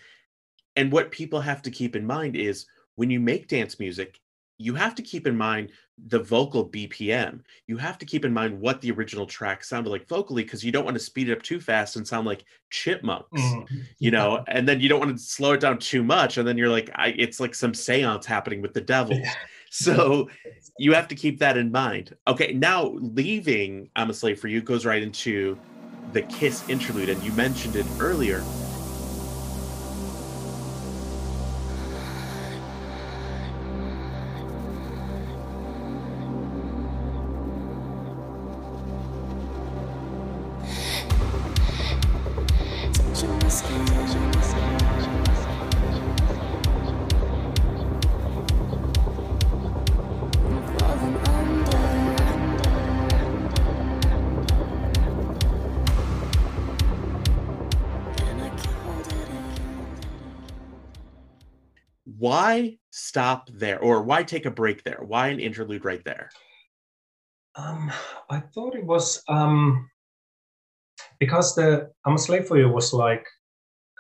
And 0.76 0.92
what 0.92 1.12
people 1.12 1.40
have 1.40 1.62
to 1.62 1.72
keep 1.72 1.96
in 1.96 2.04
mind 2.04 2.36
is 2.36 2.66
when 2.96 3.10
you 3.10 3.20
make 3.20 3.48
dance 3.48 3.80
music, 3.80 4.20
you 4.58 4.74
have 4.74 4.96
to 4.96 5.02
keep 5.02 5.28
in 5.28 5.36
mind 5.36 5.72
the 6.08 6.20
vocal 6.20 6.70
BPM. 6.70 7.42
You 7.68 7.78
have 7.78 7.98
to 7.98 8.06
keep 8.06 8.24
in 8.26 8.34
mind 8.34 8.60
what 8.60 8.80
the 8.82 8.92
original 8.92 9.26
track 9.26 9.64
sounded 9.64 9.90
like 9.90 10.08
vocally 10.08 10.44
because 10.44 10.64
you 10.64 10.72
don't 10.72 10.86
want 10.86 10.96
to 10.96 11.04
speed 11.04 11.30
it 11.30 11.34
up 11.34 11.42
too 11.42 11.60
fast 11.60 11.96
and 11.98 12.08
sound 12.08 12.26
like 12.26 12.46
chipmunks, 12.70 13.28
Mm. 13.34 13.68
you 14.00 14.12
know, 14.12 14.44
and 14.48 14.68
then 14.68 14.80
you 14.80 14.88
don't 14.90 15.00
want 15.00 15.18
to 15.18 15.22
slow 15.24 15.54
it 15.54 15.60
down 15.60 15.78
too 15.78 16.04
much. 16.04 16.38
And 16.38 16.48
then 16.48 16.58
you're 16.58 16.70
like, 16.70 16.90
I, 16.96 17.14
it's 17.18 17.40
like 17.40 17.54
some 17.54 17.74
seance 17.74 18.26
happening 18.26 18.62
with 18.62 18.74
the 18.74 18.82
devil. 18.82 19.18
Yeah. 19.24 19.34
So 19.72 20.30
you 20.80 20.94
have 20.94 21.10
to 21.10 21.16
keep 21.16 21.40
that 21.40 21.58
in 21.58 21.70
mind. 21.70 22.16
Okay, 22.30 22.54
now 22.54 22.94
leaving 22.94 23.90
I'm 23.98 24.10
a 24.10 24.14
Slave 24.14 24.40
for 24.40 24.48
You 24.48 24.62
goes 24.62 24.86
right 24.86 25.04
into 25.04 25.58
the 26.14 26.22
Kiss 26.22 26.70
interlude, 26.70 27.10
and 27.10 27.22
you 27.24 27.34
mentioned 27.34 27.76
it 27.76 27.86
earlier. 28.00 28.42
Stop 63.16 63.50
there, 63.54 63.80
or 63.80 64.04
why 64.04 64.22
take 64.24 64.46
a 64.46 64.52
break 64.52 64.84
there? 64.84 65.00
Why 65.02 65.30
an 65.30 65.40
interlude 65.40 65.86
right 65.86 66.04
there? 66.04 66.30
Um, 67.56 67.90
I 68.30 68.42
thought 68.42 68.76
it 68.76 68.86
was 68.86 69.24
um, 69.30 69.90
because 71.18 71.56
the 71.56 71.92
I'm 72.06 72.16
a 72.16 72.18
Slave 72.18 72.46
for 72.46 72.58
You 72.58 72.68
was 72.68 72.92
like, 72.92 73.26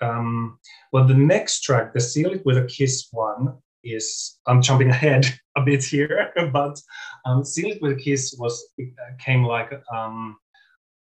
um, 0.01 0.59
well, 0.91 1.07
the 1.07 1.13
next 1.13 1.61
track, 1.61 1.93
the 1.93 2.01
Seal 2.01 2.33
It 2.33 2.45
with 2.45 2.57
a 2.57 2.65
Kiss 2.65 3.07
one, 3.13 3.57
is 3.85 4.37
I'm 4.47 4.61
jumping 4.61 4.89
ahead 4.95 5.25
a 5.55 5.61
bit 5.61 5.81
here, 5.81 6.33
but 6.51 6.77
um, 7.25 7.45
Seal 7.45 7.71
It 7.71 7.81
with 7.81 7.93
a 7.93 8.01
Kiss 8.05 8.35
was 8.37 8.55
uh, 8.81 9.15
came 9.17 9.45
like 9.45 9.71
um, 9.95 10.35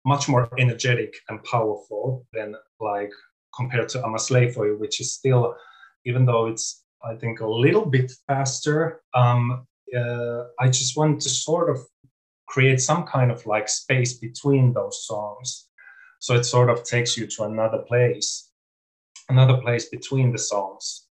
much 0.06 0.30
more 0.30 0.48
energetic 0.58 1.12
and 1.28 1.44
powerful 1.44 2.24
than 2.32 2.54
like 2.80 3.12
compared 3.54 3.90
to 3.90 4.02
I'm 4.02 4.14
a 4.14 4.18
Slave 4.18 4.54
for 4.54 4.66
You, 4.66 4.78
which 4.78 4.98
is 4.98 5.12
still, 5.12 5.54
even 6.06 6.24
though 6.24 6.46
it's 6.46 6.84
I 7.04 7.14
think 7.14 7.40
a 7.40 7.48
little 7.48 7.86
bit 7.86 8.12
faster. 8.26 9.02
Um, 9.14 9.66
uh, 9.96 10.44
I 10.60 10.66
just 10.68 10.96
want 10.96 11.20
to 11.22 11.28
sort 11.28 11.70
of 11.70 11.78
create 12.48 12.80
some 12.80 13.04
kind 13.04 13.30
of 13.30 13.44
like 13.46 13.68
space 13.68 14.14
between 14.14 14.72
those 14.72 15.06
songs 15.06 15.68
so 16.18 16.34
it 16.34 16.44
sort 16.44 16.70
of 16.70 16.82
takes 16.82 17.16
you 17.16 17.26
to 17.26 17.44
another 17.44 17.78
place 17.78 18.50
another 19.28 19.58
place 19.58 19.88
between 19.88 20.32
the 20.32 20.38
songs 20.38 21.06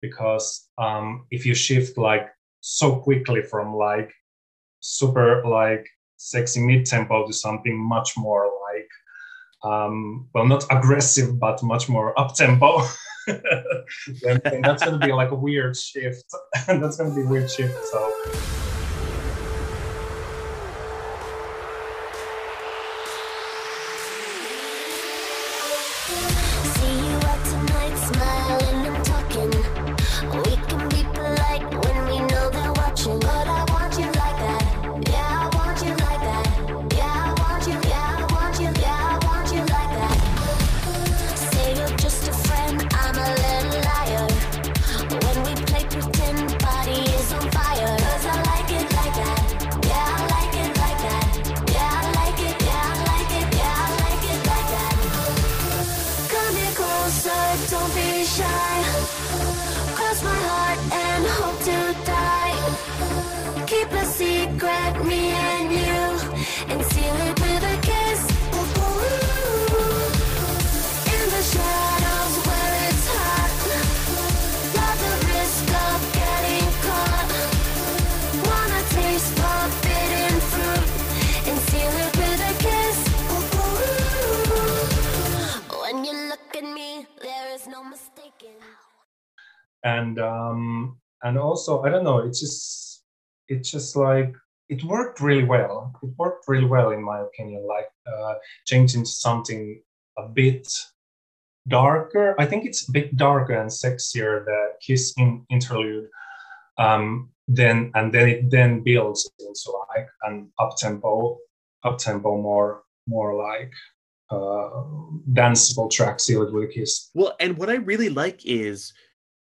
because 0.00 0.68
um, 0.78 1.26
if 1.30 1.46
you 1.46 1.54
shift 1.54 1.96
like 1.96 2.28
so 2.60 2.96
quickly 2.96 3.42
from 3.42 3.74
like 3.74 4.12
super 4.80 5.42
like 5.46 5.86
sexy 6.16 6.60
mid 6.60 6.84
tempo 6.84 7.26
to 7.26 7.32
something 7.32 7.76
much 7.78 8.12
more 8.16 8.50
like 8.68 8.88
um, 9.64 10.28
well 10.34 10.46
not 10.46 10.64
aggressive 10.70 11.38
but 11.38 11.62
much 11.62 11.88
more 11.88 12.18
up 12.20 12.34
tempo 12.34 12.82
that's 14.22 14.84
going 14.84 14.98
to 14.98 15.06
be 15.06 15.12
like 15.12 15.30
a 15.30 15.34
weird 15.34 15.76
shift. 15.76 16.24
That's 16.66 16.96
going 16.96 17.10
to 17.10 17.16
be 17.16 17.22
a 17.22 17.26
weird 17.26 17.50
shift 17.50 17.74
so 17.86 18.12
and 89.84 90.18
um 90.20 90.96
and 91.22 91.38
also 91.38 91.82
i 91.82 91.88
don't 91.88 92.04
know 92.04 92.18
it's 92.18 92.40
just 92.40 93.04
it's 93.48 93.70
just 93.70 93.96
like 93.96 94.34
it 94.68 94.82
worked 94.84 95.20
really 95.20 95.44
well. 95.44 95.92
It 96.02 96.10
worked 96.16 96.48
really 96.48 96.64
well 96.64 96.90
in 96.92 97.02
my 97.02 97.20
opinion 97.20 97.66
like 97.66 97.90
uh 98.06 98.34
changing 98.66 99.04
to 99.04 99.10
something 99.10 99.82
a 100.16 100.28
bit 100.28 100.66
darker. 101.68 102.34
I 102.38 102.46
think 102.46 102.64
it's 102.64 102.88
a 102.88 102.92
bit 102.92 103.16
darker 103.16 103.54
and 103.54 103.70
sexier 103.70 104.44
the 104.44 104.60
kiss 104.84 105.14
in 105.18 105.44
interlude 105.50 106.08
um 106.78 107.28
then 107.48 107.90
and 107.94 108.14
then 108.14 108.28
it 108.28 108.50
then 108.50 108.82
builds 108.82 109.30
into 109.38 109.68
like 109.94 110.08
an 110.22 110.50
up 110.58 110.76
tempo 110.76 111.38
up 111.84 111.98
tempo 111.98 112.40
more 112.40 112.82
more 113.06 113.34
like 113.34 113.72
uh 114.30 114.70
danceable 115.32 115.90
track 115.90 116.18
seal 116.18 116.42
it 116.42 116.52
with 116.52 116.70
a 116.70 116.72
kiss 116.72 117.10
Well, 117.14 117.34
and 117.40 117.58
what 117.58 117.68
I 117.68 117.74
really 117.74 118.08
like 118.08 118.40
is 118.46 118.92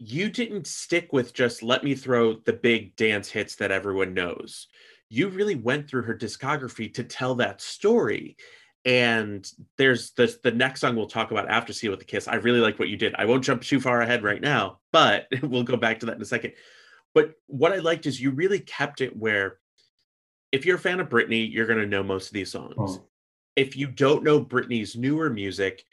you 0.03 0.31
didn't 0.31 0.65
stick 0.65 1.13
with 1.13 1.31
just 1.31 1.61
let 1.61 1.83
me 1.83 1.93
throw 1.93 2.33
the 2.33 2.53
big 2.53 2.95
dance 2.95 3.29
hits 3.29 3.55
that 3.57 3.69
everyone 3.69 4.15
knows. 4.15 4.67
You 5.09 5.29
really 5.29 5.53
went 5.53 5.87
through 5.87 6.01
her 6.03 6.17
discography 6.17 6.91
to 6.95 7.03
tell 7.03 7.35
that 7.35 7.61
story. 7.61 8.35
And 8.83 9.47
there's 9.77 10.13
the 10.13 10.35
the 10.41 10.51
next 10.51 10.81
song 10.81 10.95
we'll 10.95 11.05
talk 11.05 11.29
about 11.29 11.51
after 11.51 11.71
See 11.71 11.87
with 11.87 11.99
the 11.99 12.05
Kiss. 12.05 12.27
I 12.27 12.35
really 12.35 12.61
like 12.61 12.79
what 12.79 12.89
you 12.89 12.97
did. 12.97 13.13
I 13.15 13.25
won't 13.25 13.43
jump 13.43 13.61
too 13.61 13.79
far 13.79 14.01
ahead 14.01 14.23
right 14.23 14.41
now, 14.41 14.79
but 14.91 15.27
we'll 15.43 15.61
go 15.61 15.77
back 15.77 15.99
to 15.99 16.07
that 16.07 16.15
in 16.15 16.21
a 16.21 16.25
second. 16.25 16.53
But 17.13 17.33
what 17.45 17.71
I 17.71 17.77
liked 17.77 18.07
is 18.07 18.19
you 18.19 18.31
really 18.31 18.59
kept 18.59 19.01
it 19.01 19.15
where 19.15 19.59
if 20.51 20.65
you're 20.65 20.77
a 20.77 20.79
fan 20.79 20.99
of 20.99 21.09
Britney, 21.09 21.53
you're 21.53 21.67
going 21.67 21.77
to 21.77 21.85
know 21.85 22.01
most 22.01 22.27
of 22.27 22.33
these 22.33 22.51
songs. 22.51 22.73
Oh. 22.75 23.05
If 23.55 23.77
you 23.77 23.85
don't 23.85 24.23
know 24.23 24.43
Britney's 24.43 24.95
newer 24.95 25.29
music, 25.29 25.85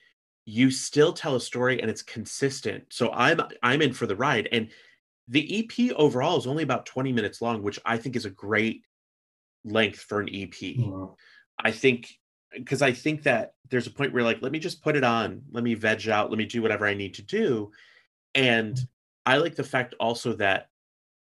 you 0.51 0.71
still 0.71 1.13
tell 1.13 1.37
a 1.37 1.41
story 1.41 1.79
and 1.79 1.91
it's 1.91 2.01
consistent. 2.01 2.83
So 2.89 3.13
I'm 3.13 3.39
I'm 3.63 3.83
in 3.83 3.93
for 3.93 4.07
the 4.07 4.17
ride. 4.17 4.49
And 4.51 4.71
the 5.29 5.59
EP 5.59 5.93
overall 5.95 6.39
is 6.39 6.47
only 6.47 6.63
about 6.63 6.87
20 6.87 7.13
minutes 7.13 7.43
long, 7.43 7.63
which 7.63 7.79
I 7.85 7.99
think 7.99 8.17
is 8.17 8.25
a 8.25 8.31
great 8.31 8.83
length 9.63 9.99
for 9.99 10.21
an 10.21 10.31
EP. 10.33 10.51
Mm. 10.53 11.15
I 11.63 11.71
think 11.71 12.19
because 12.55 12.81
I 12.81 12.93
think 12.93 13.25
that 13.25 13.53
there's 13.69 13.87
a 13.87 13.91
point 13.91 14.15
where 14.15 14.23
like, 14.23 14.41
let 14.41 14.51
me 14.51 14.59
just 14.59 14.83
put 14.83 14.97
it 14.97 15.05
on, 15.05 15.43
let 15.51 15.63
me 15.63 15.75
veg 15.75 16.09
out, 16.09 16.31
let 16.31 16.39
me 16.39 16.47
do 16.47 16.63
whatever 16.63 16.87
I 16.87 16.95
need 16.95 17.13
to 17.15 17.23
do. 17.23 17.71
And 18.35 18.81
I 19.27 19.37
like 19.37 19.55
the 19.55 19.65
fact 19.65 19.95
also 20.01 20.33
that, 20.37 20.71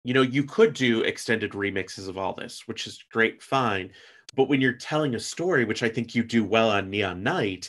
you 0.02 0.14
know, 0.14 0.22
you 0.22 0.44
could 0.44 0.72
do 0.72 1.02
extended 1.02 1.52
remixes 1.52 2.08
of 2.08 2.16
all 2.16 2.32
this, 2.32 2.62
which 2.64 2.86
is 2.86 3.04
great, 3.12 3.42
fine. 3.42 3.90
But 4.34 4.48
when 4.48 4.62
you're 4.62 4.72
telling 4.72 5.14
a 5.14 5.20
story, 5.20 5.66
which 5.66 5.82
I 5.82 5.90
think 5.90 6.14
you 6.14 6.22
do 6.22 6.42
well 6.42 6.70
on 6.70 6.88
Neon 6.88 7.22
Night, 7.22 7.68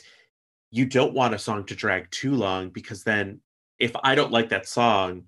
you 0.72 0.86
don't 0.86 1.12
want 1.14 1.34
a 1.34 1.38
song 1.38 1.64
to 1.66 1.76
drag 1.76 2.10
too 2.10 2.34
long 2.34 2.70
because 2.70 3.04
then 3.04 3.40
if 3.78 3.92
I 4.02 4.14
don't 4.16 4.32
like 4.32 4.48
that 4.48 4.66
song, 4.66 5.24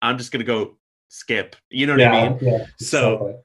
I'm 0.00 0.16
just 0.16 0.30
gonna 0.32 0.44
go 0.44 0.78
skip. 1.08 1.56
You 1.68 1.86
know 1.86 1.94
what 1.96 2.02
I 2.06 2.28
mean? 2.30 2.38
yeah, 2.40 2.66
So- 2.78 3.12
exactly. 3.14 3.40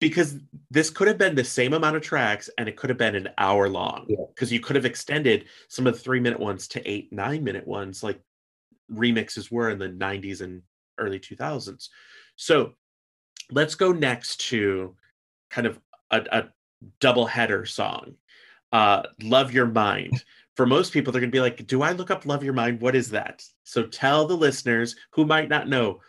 because 0.00 0.36
this 0.70 0.90
could 0.90 1.08
have 1.08 1.18
been 1.18 1.34
the 1.34 1.42
same 1.44 1.72
amount 1.72 1.96
of 1.96 2.02
tracks 2.02 2.48
and 2.58 2.68
it 2.68 2.76
could 2.76 2.90
have 2.90 2.98
been 2.98 3.14
an 3.16 3.28
hour 3.38 3.68
long 3.68 4.06
Yeah. 4.08 4.24
because 4.34 4.52
you 4.52 4.60
could 4.60 4.76
have 4.76 4.84
extended 4.84 5.46
some 5.68 5.86
of 5.86 5.94
the 5.94 5.98
three 6.00 6.20
minute 6.20 6.38
ones 6.38 6.68
to 6.68 6.88
eight 6.88 7.12
nine 7.12 7.42
minute 7.42 7.66
ones 7.66 8.02
like 8.02 8.20
remixes 8.92 9.50
were 9.50 9.70
in 9.70 9.78
the 9.78 9.88
90s 9.88 10.40
and 10.40 10.62
early 10.98 11.18
2000s 11.18 11.88
so 12.36 12.74
let's 13.50 13.74
go 13.74 13.92
next 13.92 14.36
to 14.48 14.94
kind 15.50 15.66
of 15.66 15.80
a, 16.12 16.24
a 16.32 16.44
double 17.00 17.26
header 17.26 17.66
song 17.66 18.14
uh 18.72 19.02
love 19.22 19.52
your 19.52 19.66
mind 19.66 20.22
for 20.58 20.66
most 20.66 20.92
people 20.92 21.12
they're 21.12 21.20
gonna 21.20 21.30
be 21.30 21.40
like 21.40 21.64
do 21.68 21.82
i 21.82 21.92
look 21.92 22.10
up 22.10 22.26
love 22.26 22.42
your 22.42 22.52
mind 22.52 22.80
what 22.80 22.96
is 22.96 23.08
that 23.08 23.44
so 23.62 23.84
tell 23.84 24.26
the 24.26 24.36
listeners 24.36 24.96
who 25.12 25.24
might 25.24 25.48
not 25.48 25.68
know 25.68 26.00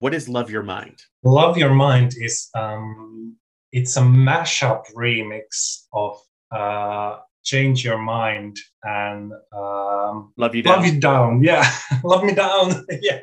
what 0.00 0.12
is 0.12 0.28
love 0.28 0.50
your 0.50 0.62
mind 0.62 1.00
Love 1.24 1.58
Your 1.58 1.74
Mind 1.74 2.12
is 2.18 2.50
um 2.54 3.34
it's 3.72 3.96
a 3.96 4.00
mashup 4.00 4.82
remix 4.94 5.86
of 5.92 6.20
uh 6.52 7.18
Change 7.42 7.84
Your 7.84 7.98
Mind 7.98 8.58
and 8.84 9.32
um 9.56 10.32
love 10.36 10.54
you 10.54 10.62
down 10.62 10.76
Love 10.76 10.86
You 10.86 11.00
Down. 11.00 11.42
Yeah. 11.42 11.70
Love 12.04 12.24
Me 12.24 12.34
Down. 12.34 12.86
yeah. 13.00 13.20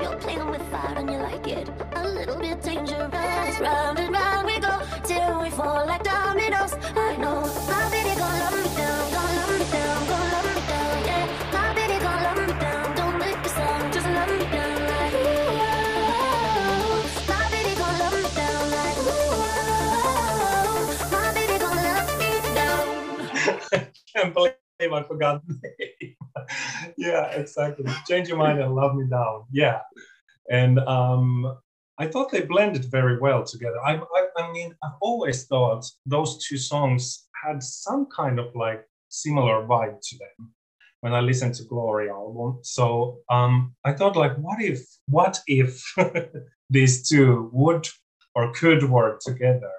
You're 0.00 0.16
playing 0.18 0.48
with 0.50 0.62
fire 0.70 0.94
and 0.98 1.10
you 1.10 1.18
like 1.18 1.46
it. 1.48 1.68
A 1.94 2.08
little 2.08 2.38
bit 2.38 2.62
dangerous. 2.62 3.60
Round 3.60 3.98
and 3.98 4.12
round 4.12 4.46
we 4.46 4.58
go 4.60 4.80
till 5.04 5.40
we 5.42 5.50
fall 5.50 5.86
like 5.86 6.02
dominoes. 6.04 6.74
I 6.96 7.16
know 7.16 7.40
my 7.68 7.90
baby 7.90 8.14
gon' 8.18 8.38
love 8.42 8.56
me 8.56 8.76
down, 8.76 9.12
love 9.38 9.50
me 9.58 9.64
down, 9.72 10.06
gon' 10.08 10.30
love 10.34 10.46
me 10.54 10.60
down. 10.72 11.04
Yeah, 11.08 11.26
my 11.52 11.74
baby 11.74 11.98
love 12.04 12.38
me 12.38 12.46
down. 12.60 12.96
Don't 12.96 13.18
make 13.18 13.36
a 13.36 13.48
sound, 13.48 13.92
just 13.92 14.06
love 14.06 14.30
me 14.30 14.44
down 14.52 14.76
love 17.98 18.14
me 18.14 18.28
down 18.36 18.70
love 21.88 22.18
me 22.20 22.30
down. 22.54 23.88
Can't 24.14 24.34
believe 24.34 24.92
I 24.92 25.02
forgot 25.04 25.42
the 25.46 25.54
name. 25.62 26.15
yeah, 26.96 27.26
exactly. 27.30 27.86
Change 28.08 28.28
Your 28.28 28.38
Mind 28.38 28.60
and 28.60 28.74
Love 28.74 28.94
Me 28.94 29.06
Down. 29.08 29.44
Yeah. 29.50 29.80
And 30.50 30.78
um 30.80 31.58
I 31.98 32.06
thought 32.06 32.30
they 32.30 32.42
blended 32.42 32.84
very 32.84 33.18
well 33.18 33.42
together. 33.42 33.80
I, 33.82 33.94
I, 33.96 34.26
I 34.36 34.52
mean, 34.52 34.74
I've 34.82 34.98
always 35.00 35.46
thought 35.46 35.86
those 36.04 36.44
two 36.46 36.58
songs 36.58 37.26
had 37.42 37.62
some 37.62 38.06
kind 38.14 38.38
of 38.38 38.54
like 38.54 38.84
similar 39.08 39.66
vibe 39.66 39.98
to 40.02 40.18
them 40.18 40.52
when 41.00 41.14
I 41.14 41.20
listened 41.20 41.54
to 41.54 41.64
Glory 41.64 42.10
album. 42.10 42.58
So 42.62 43.20
um, 43.30 43.74
I 43.84 43.92
thought 43.92 44.16
like, 44.16 44.36
what 44.36 44.60
if, 44.60 44.84
what 45.06 45.38
if 45.46 45.82
these 46.70 47.08
two 47.08 47.48
would 47.52 47.88
or 48.34 48.52
could 48.52 48.84
work 48.90 49.20
together? 49.20 49.72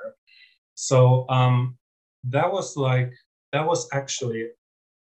So 0.74 1.26
um, 1.30 1.78
that 2.24 2.52
was 2.52 2.76
like, 2.78 3.12
that 3.54 3.66
was 3.66 3.88
actually, 3.94 4.48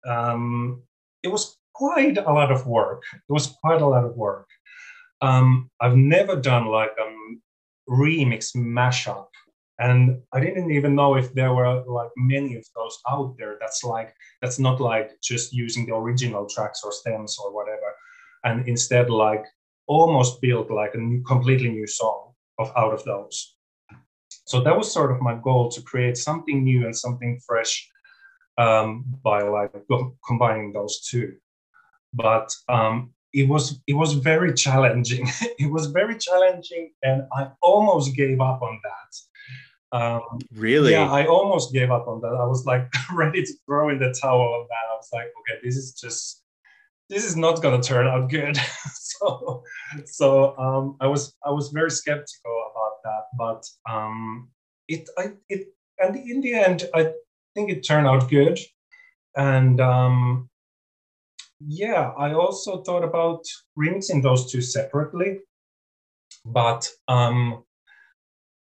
um, 0.07 0.81
it 1.23 1.29
was 1.29 1.57
quite 1.73 2.17
a 2.17 2.33
lot 2.33 2.51
of 2.51 2.67
work. 2.67 3.03
It 3.13 3.31
was 3.31 3.55
quite 3.61 3.81
a 3.81 3.87
lot 3.87 4.03
of 4.03 4.15
work. 4.15 4.47
Um, 5.21 5.69
I've 5.79 5.95
never 5.95 6.35
done 6.35 6.67
like 6.67 6.91
a 6.99 7.07
remix 7.89 8.55
mashup 8.55 9.27
and 9.79 10.21
i 10.33 10.39
didn't 10.39 10.71
even 10.71 10.95
know 10.95 11.15
if 11.15 11.33
there 11.33 11.53
were 11.53 11.83
like 11.87 12.09
many 12.15 12.55
of 12.55 12.65
those 12.75 12.97
out 13.09 13.35
there 13.37 13.57
that's 13.59 13.83
like 13.83 14.13
that's 14.41 14.59
not 14.59 14.79
like 14.79 15.11
just 15.21 15.51
using 15.51 15.85
the 15.85 15.95
original 15.95 16.47
tracks 16.47 16.81
or 16.83 16.91
stems 16.91 17.37
or 17.43 17.53
whatever 17.53 17.89
and 18.43 18.67
instead 18.67 19.09
like 19.09 19.45
almost 19.87 20.41
build 20.41 20.69
like 20.69 20.93
a 20.93 20.97
new, 20.97 21.21
completely 21.23 21.69
new 21.69 21.87
song 21.87 22.31
of 22.59 22.71
out 22.77 22.93
of 22.93 23.03
those 23.03 23.55
so 24.45 24.61
that 24.61 24.77
was 24.77 24.91
sort 24.91 25.11
of 25.11 25.21
my 25.21 25.35
goal 25.43 25.69
to 25.69 25.81
create 25.81 26.17
something 26.17 26.63
new 26.63 26.85
and 26.85 26.95
something 26.95 27.39
fresh 27.45 27.89
um, 28.57 29.05
by 29.23 29.41
like 29.41 29.71
combining 30.27 30.73
those 30.73 31.01
two 31.01 31.33
but 32.13 32.53
um, 32.69 33.11
it 33.33 33.47
was 33.49 33.81
it 33.87 33.93
was 33.93 34.13
very 34.13 34.53
challenging 34.53 35.27
it 35.59 35.71
was 35.71 35.87
very 35.87 36.17
challenging 36.17 36.91
and 37.01 37.23
i 37.35 37.49
almost 37.61 38.15
gave 38.15 38.39
up 38.39 38.61
on 38.61 38.79
that 38.83 39.11
um, 39.93 40.39
Really? 40.55 40.91
yeah, 40.91 41.09
I 41.09 41.27
almost 41.27 41.71
gave 41.71 41.91
up 41.91 42.07
on 42.07 42.19
that. 42.21 42.33
I 42.33 42.45
was 42.45 42.65
like 42.65 42.91
ready 43.13 43.43
to 43.43 43.53
throw 43.65 43.89
in 43.89 43.99
the 43.99 44.13
towel 44.19 44.41
on 44.41 44.67
that. 44.67 44.91
I 44.91 44.95
was 44.95 45.09
like, 45.13 45.27
okay, 45.27 45.59
this 45.63 45.77
is 45.77 45.93
just 45.93 46.41
this 47.09 47.23
is 47.23 47.35
not 47.35 47.61
gonna 47.61 47.81
turn 47.81 48.07
out 48.07 48.29
good. 48.29 48.57
so 48.93 49.63
so 50.05 50.57
um, 50.57 50.97
I 50.99 51.05
was 51.05 51.35
I 51.45 51.51
was 51.51 51.69
very 51.69 51.91
skeptical 51.91 52.71
about 52.71 53.03
that, 53.03 53.23
but 53.37 53.65
um, 53.87 54.49
it 54.87 55.07
I 55.17 55.33
it 55.47 55.67
and 55.99 56.15
in 56.15 56.41
the 56.41 56.55
end 56.55 56.89
I 56.95 57.11
think 57.53 57.69
it 57.69 57.81
turned 57.81 58.07
out 58.07 58.29
good. 58.29 58.59
And 59.35 59.79
um, 59.79 60.49
yeah, 61.59 62.11
I 62.17 62.33
also 62.33 62.83
thought 62.83 63.03
about 63.03 63.43
remixing 63.77 64.21
those 64.21 64.51
two 64.51 64.61
separately, 64.61 65.39
but 66.45 66.87
um, 67.07 67.63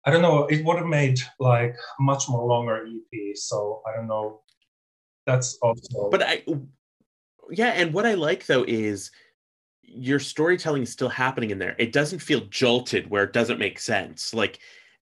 I 0.04 0.10
don't 0.10 0.22
know. 0.22 0.46
It 0.46 0.64
would 0.64 0.78
have 0.78 0.86
made 0.86 1.18
like 1.38 1.76
much 1.98 2.28
more 2.28 2.46
longer 2.46 2.86
EP. 2.86 3.36
So 3.36 3.82
I 3.86 3.96
don't 3.96 4.08
know. 4.08 4.40
That's 5.26 5.58
also. 5.62 6.08
but 6.10 6.22
I, 6.22 6.42
yeah, 7.50 7.68
and 7.68 7.92
what 7.92 8.06
I 8.06 8.14
like 8.14 8.46
though 8.46 8.64
is 8.66 9.10
your 9.82 10.18
storytelling 10.18 10.82
is 10.82 10.92
still 10.92 11.08
happening 11.08 11.50
in 11.50 11.58
there. 11.58 11.76
It 11.78 11.92
doesn't 11.92 12.20
feel 12.20 12.40
jolted 12.50 13.10
where 13.10 13.24
it 13.24 13.32
doesn't 13.32 13.58
make 13.58 13.78
sense. 13.78 14.32
Like 14.34 14.58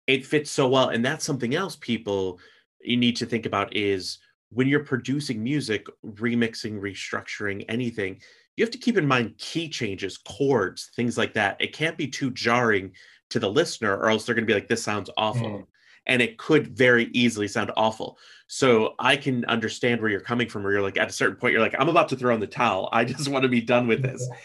it 0.07 0.27
fits 0.27 0.51
so 0.51 0.69
well, 0.69 0.89
and 0.89 1.05
that's 1.05 1.25
something 1.25 1.55
else 1.55 1.77
people 1.77 2.39
you 2.81 2.97
need 2.97 3.17
to 3.17 3.27
think 3.27 3.47
about 3.47 3.75
is 3.75 4.19
when 4.51 4.69
you're 4.69 4.85
producing 4.85 5.43
music, 5.43 5.87
remixing, 6.05 6.81
restructuring 6.81 7.65
anything. 7.69 8.21
You 8.57 8.65
have 8.65 8.73
to 8.73 8.79
keep 8.79 8.97
in 8.97 9.07
mind 9.07 9.39
key 9.39 9.69
changes, 9.69 10.19
chords, 10.19 10.91
things 10.97 11.17
like 11.17 11.35
that. 11.35 11.57
It 11.61 11.73
can't 11.73 11.97
be 11.97 12.09
too 12.09 12.31
jarring 12.31 12.93
to 13.31 13.39
the 13.39 13.51
listener, 13.51 13.95
or 13.97 14.11
else 14.11 14.25
they're 14.25 14.35
going 14.35 14.47
to 14.47 14.53
be 14.53 14.55
like, 14.55 14.69
"This 14.69 14.83
sounds 14.83 15.11
awful." 15.17 15.49
Mm. 15.49 15.67
and 16.07 16.23
it 16.23 16.39
could 16.39 16.69
very 16.77 17.11
easily 17.13 17.47
sound 17.47 17.71
awful. 17.77 18.19
So 18.47 18.95
I 18.99 19.15
can 19.17 19.45
understand 19.45 20.01
where 20.01 20.11
you're 20.11 20.21
coming 20.21 20.49
from. 20.49 20.63
Where 20.63 20.73
you're 20.73 20.83
like, 20.83 20.97
at 20.97 21.11
a 21.11 21.13
certain 21.13 21.37
point, 21.37 21.53
you're 21.53 21.61
like, 21.61 21.77
I'm 21.79 21.91
about 21.91 22.09
to 22.09 22.17
throw 22.17 22.35
in 22.35 22.41
the 22.41 22.47
towel. 22.47 22.89
I 22.93 23.05
just 23.05 23.29
want 23.29 23.43
to 23.43 23.49
be 23.49 23.61
done 23.61 23.87
with 23.87 24.03
this. 24.03 24.27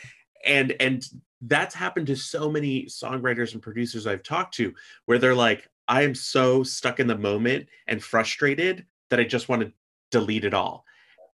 And 0.46 0.76
and 0.82 1.02
that's 1.44 1.74
happened 1.74 2.08
to 2.08 2.18
so 2.18 2.52
many 2.52 2.88
songwriters 2.88 3.54
and 3.54 3.62
producers 3.62 4.06
I've 4.06 4.24
talked 4.24 4.56
to, 4.56 4.74
where 5.06 5.18
they're 5.18 5.34
like, 5.34 5.70
I 5.88 6.04
am 6.04 6.16
so 6.16 6.64
stuck 6.64 7.00
in 7.00 7.08
the 7.08 7.18
moment 7.18 7.68
and 7.88 8.04
frustrated 8.04 8.86
that 9.10 9.20
I 9.20 9.24
just 9.24 9.50
want 9.50 9.62
to 9.62 9.74
delete 10.12 10.46
it 10.46 10.54
all. 10.54 10.86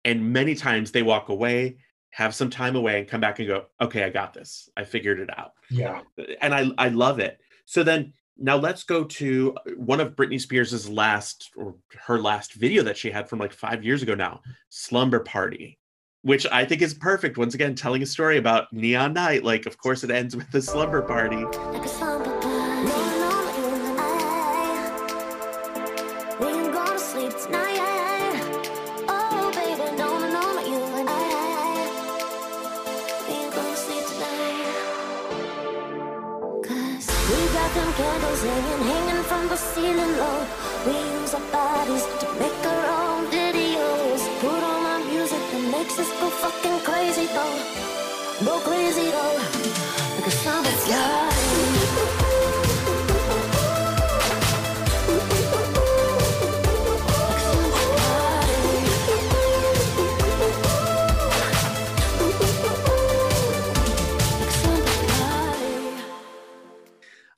And 0.04 0.32
many 0.32 0.54
times 0.54 0.92
they 0.92 1.02
walk 1.02 1.28
away, 1.30 1.78
have 2.10 2.34
some 2.34 2.50
time 2.50 2.76
away, 2.76 2.98
and 2.98 3.08
come 3.08 3.20
back 3.20 3.38
and 3.38 3.48
go, 3.48 3.66
okay, 3.80 4.04
I 4.04 4.10
got 4.10 4.34
this. 4.34 4.68
I 4.76 4.84
figured 4.84 5.18
it 5.18 5.30
out 5.38 5.52
yeah. 5.70 6.00
and 6.40 6.54
I 6.54 6.70
I 6.78 6.88
love 6.88 7.18
it. 7.18 7.38
So 7.66 7.82
then 7.82 8.12
now 8.36 8.56
let's 8.56 8.82
go 8.82 9.04
to 9.04 9.54
uh, 9.56 9.70
one 9.76 10.00
of 10.00 10.16
Britney 10.16 10.40
Spears's 10.40 10.88
last 10.88 11.50
or 11.56 11.76
her 12.06 12.18
last 12.18 12.54
video 12.54 12.82
that 12.82 12.96
she 12.96 13.10
had 13.10 13.28
from 13.28 13.38
like 13.38 13.52
five 13.52 13.84
years 13.84 14.02
ago 14.02 14.14
now, 14.14 14.40
Slumber 14.70 15.20
Party, 15.20 15.78
which 16.22 16.46
I 16.50 16.64
think 16.64 16.82
is 16.82 16.94
perfect. 16.94 17.38
Once 17.38 17.54
again, 17.54 17.74
telling 17.74 18.02
a 18.02 18.06
story 18.06 18.38
about 18.38 18.72
neon 18.72 19.12
night. 19.12 19.44
Like, 19.44 19.66
of 19.66 19.78
course, 19.78 20.04
it 20.04 20.10
ends 20.10 20.34
with 20.34 20.50
the 20.50 20.62
slumber 20.62 21.02
party. 21.02 21.44
Like 21.44 22.13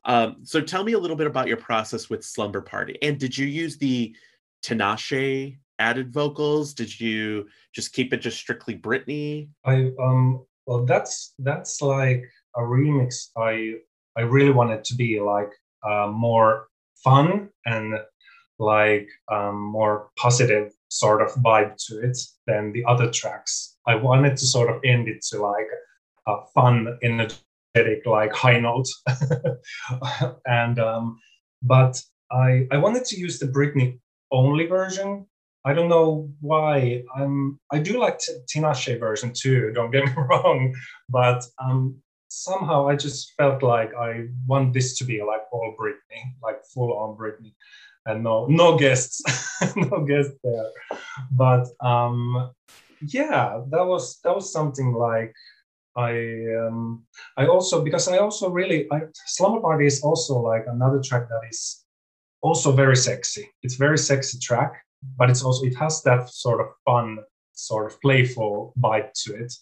Um, 0.07 0.37
So 0.43 0.61
tell 0.61 0.85
me 0.85 0.93
a 0.93 0.99
little 0.99 1.17
bit 1.17 1.27
about 1.27 1.49
your 1.49 1.57
process 1.57 2.09
with 2.09 2.25
Slumber 2.25 2.63
Party. 2.63 2.97
And 3.03 3.19
did 3.19 3.37
you 3.37 3.47
use 3.47 3.77
the 3.77 4.17
Tinashe 4.65 5.59
added 5.79 6.13
vocals? 6.13 6.73
Did 6.73 6.99
you 6.99 7.49
just 7.75 7.93
keep 7.93 8.13
it 8.13 8.19
just 8.19 8.39
strictly 8.39 8.77
Britney? 8.77 9.49
I 9.65 9.91
um 10.01 10.47
well 10.67 10.85
that's 10.85 11.35
that's 11.39 11.83
like 11.83 12.25
a 12.57 12.61
remix 12.61 13.29
I 13.37 13.75
I 14.17 14.23
really 14.23 14.51
wanted 14.51 14.83
to 14.85 14.95
be 14.95 15.21
like 15.21 15.53
uh, 15.87 16.09
more 16.09 16.69
fun 17.05 17.51
and 17.67 17.95
like 18.59 19.09
um, 19.31 19.61
more 19.61 20.09
positive 20.17 20.73
sort 20.89 21.21
of 21.21 21.29
vibe 21.43 21.77
to 21.87 22.01
it 22.01 22.17
than 22.47 22.73
the 22.73 22.85
other 22.87 23.11
tracks. 23.11 23.77
I 23.87 23.95
wanted 23.97 24.37
to 24.39 24.47
sort 24.47 24.71
of 24.75 24.81
end 24.85 25.09
it 25.09 25.23
to 25.31 25.43
like 25.43 25.69
a 26.27 26.47
fun, 26.55 26.99
energetic, 27.03 27.45
like 28.07 28.33
high 28.33 28.61
note. 28.61 28.89
and 30.47 30.79
um, 30.79 31.19
but 31.63 32.01
I 32.31 32.67
I 32.71 32.77
wanted 32.79 33.05
to 33.07 33.19
use 33.19 33.39
the 33.39 33.47
Britney 33.47 33.99
only 34.31 34.67
version. 34.67 35.27
I 35.65 35.73
don't 35.75 35.89
know 35.89 36.31
why. 36.41 37.03
I'm 37.15 37.59
I 37.73 37.79
do 37.79 37.99
like 37.99 38.21
Tinashe 38.49 38.99
version 39.01 39.33
too. 39.33 39.73
Don't 39.75 39.91
get 39.91 40.05
me 40.07 40.13
wrong, 40.17 40.75
but 41.09 41.45
um, 41.63 41.97
somehow 42.29 42.89
I 42.89 42.97
just 42.97 43.33
felt 43.37 43.63
like 43.63 43.95
I 43.95 44.27
want 44.47 44.73
this 44.73 44.97
to 44.99 45.05
be 45.05 45.23
like 45.23 45.43
all 45.53 45.75
Britney, 45.79 46.23
like 46.43 46.65
full 46.73 46.97
on 46.97 47.17
Britney, 47.17 47.55
and 48.07 48.23
no 48.23 48.47
no 48.47 48.79
guests, 48.79 49.23
no 49.77 50.05
guests 50.05 50.39
there. 50.43 50.71
But 51.33 51.67
um, 51.81 52.51
yeah, 53.01 53.61
that 53.71 53.87
was 53.87 54.21
that 54.23 54.35
was 54.35 54.53
something 54.53 54.93
like 54.93 55.35
I 55.97 56.13
um, 56.61 57.05
I 57.37 57.47
also 57.47 57.83
because 57.83 58.07
I 58.09 58.19
also 58.19 58.51
really 58.51 58.87
I, 58.93 59.03
Slumber 59.27 59.61
Party 59.61 59.87
is 59.87 60.03
also 60.03 60.39
like 60.41 60.65
another 60.67 61.01
track 61.03 61.29
that 61.29 61.41
is 61.49 61.85
also 62.43 62.71
very 62.73 62.97
sexy. 62.97 63.49
It's 63.63 63.77
very 63.77 63.99
sexy 63.99 64.39
track, 64.39 64.73
but 65.19 65.31
it's 65.31 65.43
also 65.43 65.65
it 65.65 65.75
has 65.77 66.03
that 66.03 66.29
sort 66.29 66.61
of 66.61 66.67
fun, 66.85 67.19
sort 67.55 67.91
of 67.91 68.01
playful 68.03 68.75
vibe 68.79 69.11
to 69.25 69.37
it. 69.37 69.53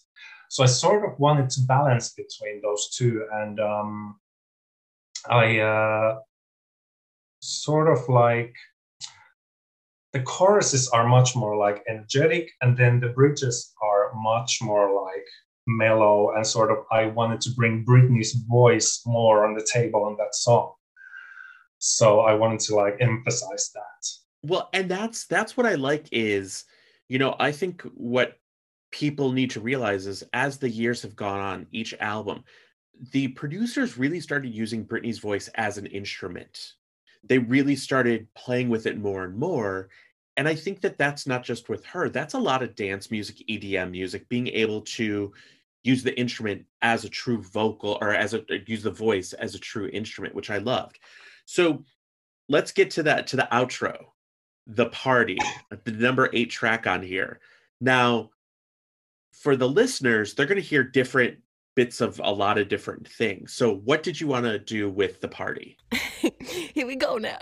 So 0.49 0.63
I 0.63 0.67
sort 0.67 1.09
of 1.09 1.17
wanted 1.19 1.49
to 1.51 1.61
balance 1.61 2.13
between 2.13 2.61
those 2.61 2.89
two, 2.89 3.25
and 3.33 3.59
um, 3.59 4.19
I 5.29 5.59
uh, 5.59 6.19
sort 7.39 7.87
of 7.87 8.09
like 8.09 8.53
the 10.11 10.21
choruses 10.21 10.89
are 10.89 11.07
much 11.07 11.35
more 11.35 11.55
like 11.55 11.83
energetic, 11.89 12.51
and 12.61 12.77
then 12.77 12.99
the 12.99 13.09
bridges 13.09 13.73
are 13.81 14.11
much 14.13 14.59
more 14.61 14.93
like 15.05 15.27
mellow 15.67 16.33
and 16.35 16.45
sort 16.45 16.71
of 16.71 16.79
I 16.91 17.07
wanted 17.07 17.41
to 17.41 17.51
bring 17.51 17.85
Britney's 17.85 18.33
voice 18.33 19.01
more 19.05 19.45
on 19.45 19.55
the 19.55 19.67
table 19.71 20.03
on 20.03 20.15
that 20.17 20.35
song. 20.35 20.73
So 21.77 22.21
I 22.21 22.33
wanted 22.33 22.59
to 22.61 22.75
like 22.75 22.97
emphasize 22.99 23.71
that. 23.73 24.07
Well, 24.43 24.69
and 24.73 24.89
that's 24.89 25.25
that's 25.25 25.57
what 25.57 25.65
I 25.65 25.75
like 25.75 26.07
is, 26.11 26.65
you 27.09 27.19
know, 27.19 27.35
I 27.39 27.51
think 27.51 27.81
what 27.93 28.37
people 28.91 29.31
need 29.31 29.51
to 29.51 29.59
realize 29.59 30.07
is 30.07 30.23
as 30.33 30.57
the 30.57 30.69
years 30.69 31.01
have 31.01 31.15
gone 31.15 31.39
on, 31.39 31.67
each 31.71 31.93
album, 31.99 32.43
the 33.11 33.27
producers 33.29 33.97
really 33.97 34.19
started 34.19 34.53
using 34.53 34.85
Britney's 34.85 35.19
voice 35.19 35.49
as 35.55 35.77
an 35.77 35.85
instrument. 35.87 36.73
They 37.23 37.39
really 37.39 37.75
started 37.75 38.27
playing 38.35 38.69
with 38.69 38.85
it 38.85 38.97
more 38.97 39.23
and 39.23 39.35
more. 39.35 39.89
And 40.37 40.47
I 40.47 40.55
think 40.55 40.81
that 40.81 40.97
that's 40.97 41.27
not 41.27 41.43
just 41.43 41.69
with 41.69 41.85
her, 41.85 42.09
that's 42.09 42.35
a 42.35 42.39
lot 42.39 42.61
of 42.61 42.75
dance 42.75 43.09
music, 43.09 43.43
EDM 43.49 43.91
music, 43.91 44.29
being 44.29 44.47
able 44.47 44.81
to 44.81 45.33
use 45.85 46.03
the 46.03 46.17
instrument 46.19 46.65
as 46.81 47.05
a 47.05 47.09
true 47.09 47.41
vocal 47.41 47.97
or 48.01 48.11
as 48.11 48.33
a 48.33 48.43
use 48.65 48.83
the 48.83 48.91
voice 48.91 49.33
as 49.33 49.55
a 49.55 49.59
true 49.59 49.89
instrument, 49.93 50.35
which 50.35 50.49
I 50.49 50.57
loved. 50.57 50.99
So 51.45 51.83
let's 52.49 52.71
get 52.71 52.89
to 52.91 53.03
that 53.03 53.27
to 53.27 53.35
the 53.35 53.47
outro, 53.51 53.97
the 54.67 54.87
party, 54.87 55.37
the 55.83 55.91
number 55.91 56.29
eight 56.33 56.49
track 56.49 56.87
on 56.87 57.03
here. 57.03 57.39
Now, 57.79 58.31
for 59.31 59.55
the 59.55 59.67
listeners, 59.67 60.33
they're 60.33 60.45
going 60.45 60.61
to 60.61 60.67
hear 60.67 60.83
different 60.83 61.37
bits 61.75 62.01
of 62.01 62.19
a 62.23 62.31
lot 62.31 62.57
of 62.57 62.69
different 62.69 63.07
things. 63.07 63.53
So, 63.53 63.75
what 63.75 64.01
did 64.01 64.19
you 64.19 64.27
want 64.27 64.45
to 64.45 64.57
do 64.57 64.89
with 64.89 65.21
the 65.21 65.27
party? 65.27 65.77
Here 66.39 66.87
we 66.87 66.95
go 66.95 67.17
now. 67.17 67.37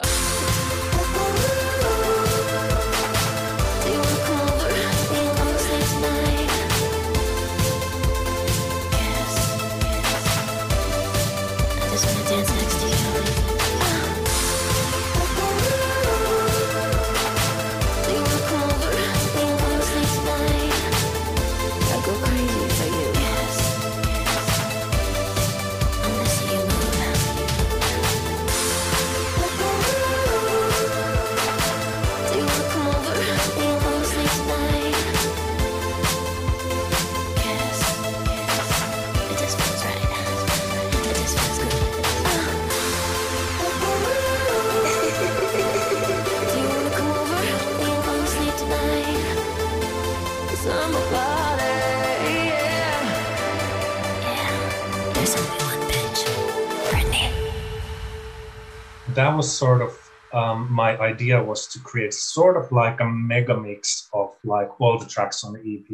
Was 59.44 59.52
sort 59.52 59.82
of 59.82 59.92
um, 60.32 60.72
my 60.72 60.98
idea 61.00 61.44
was 61.44 61.68
to 61.68 61.80
create 61.80 62.14
sort 62.14 62.56
of 62.58 62.72
like 62.72 63.00
a 63.02 63.06
mega 63.06 63.56
mix 63.56 64.08
of 64.14 64.30
like 64.44 64.70
all 64.80 64.98
the 64.98 65.06
tracks 65.06 65.44
on 65.44 65.54
the 65.54 65.62
EP, 65.74 65.90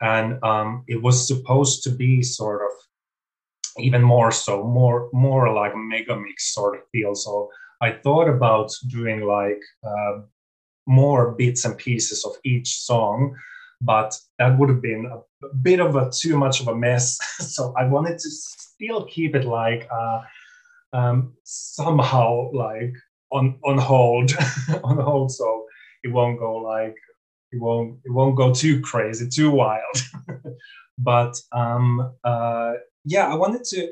and 0.00 0.42
um, 0.44 0.84
it 0.86 1.02
was 1.02 1.26
supposed 1.26 1.82
to 1.82 1.90
be 1.90 2.22
sort 2.22 2.62
of 2.62 2.72
even 3.78 4.02
more 4.02 4.30
so, 4.30 4.62
more 4.62 5.10
more 5.12 5.52
like 5.52 5.72
mega 5.76 6.16
mix 6.16 6.54
sort 6.54 6.76
of 6.76 6.82
feel. 6.92 7.14
So 7.16 7.50
I 7.80 7.90
thought 8.04 8.28
about 8.28 8.70
doing 8.86 9.20
like 9.22 9.62
uh, 9.84 10.14
more 10.86 11.32
bits 11.32 11.64
and 11.64 11.76
pieces 11.76 12.24
of 12.24 12.32
each 12.44 12.68
song, 12.90 13.34
but 13.80 14.16
that 14.38 14.56
would 14.56 14.68
have 14.68 14.82
been 14.82 15.10
a 15.12 15.54
bit 15.68 15.80
of 15.80 15.96
a 15.96 16.10
too 16.22 16.36
much 16.38 16.60
of 16.60 16.68
a 16.68 16.76
mess. 16.76 17.18
so 17.54 17.74
I 17.76 17.84
wanted 17.86 18.18
to 18.20 18.30
still 18.30 19.04
keep 19.06 19.34
it 19.34 19.44
like. 19.44 19.88
Uh, 19.90 20.22
um, 20.92 21.34
somehow 21.44 22.50
like 22.52 22.94
on 23.32 23.58
on 23.64 23.78
hold 23.78 24.32
on 24.84 24.98
hold 24.98 25.32
so 25.32 25.64
it 26.04 26.12
won't 26.12 26.38
go 26.38 26.56
like 26.58 26.96
it 27.50 27.60
won't 27.60 27.98
it 28.04 28.12
won't 28.12 28.36
go 28.36 28.52
too 28.52 28.80
crazy 28.80 29.28
too 29.28 29.50
wild. 29.50 29.96
But 30.98 31.40
um 31.52 32.12
uh 32.22 32.74
yeah 33.04 33.26
i 33.26 33.34
wanted 33.34 33.64
to 33.64 33.90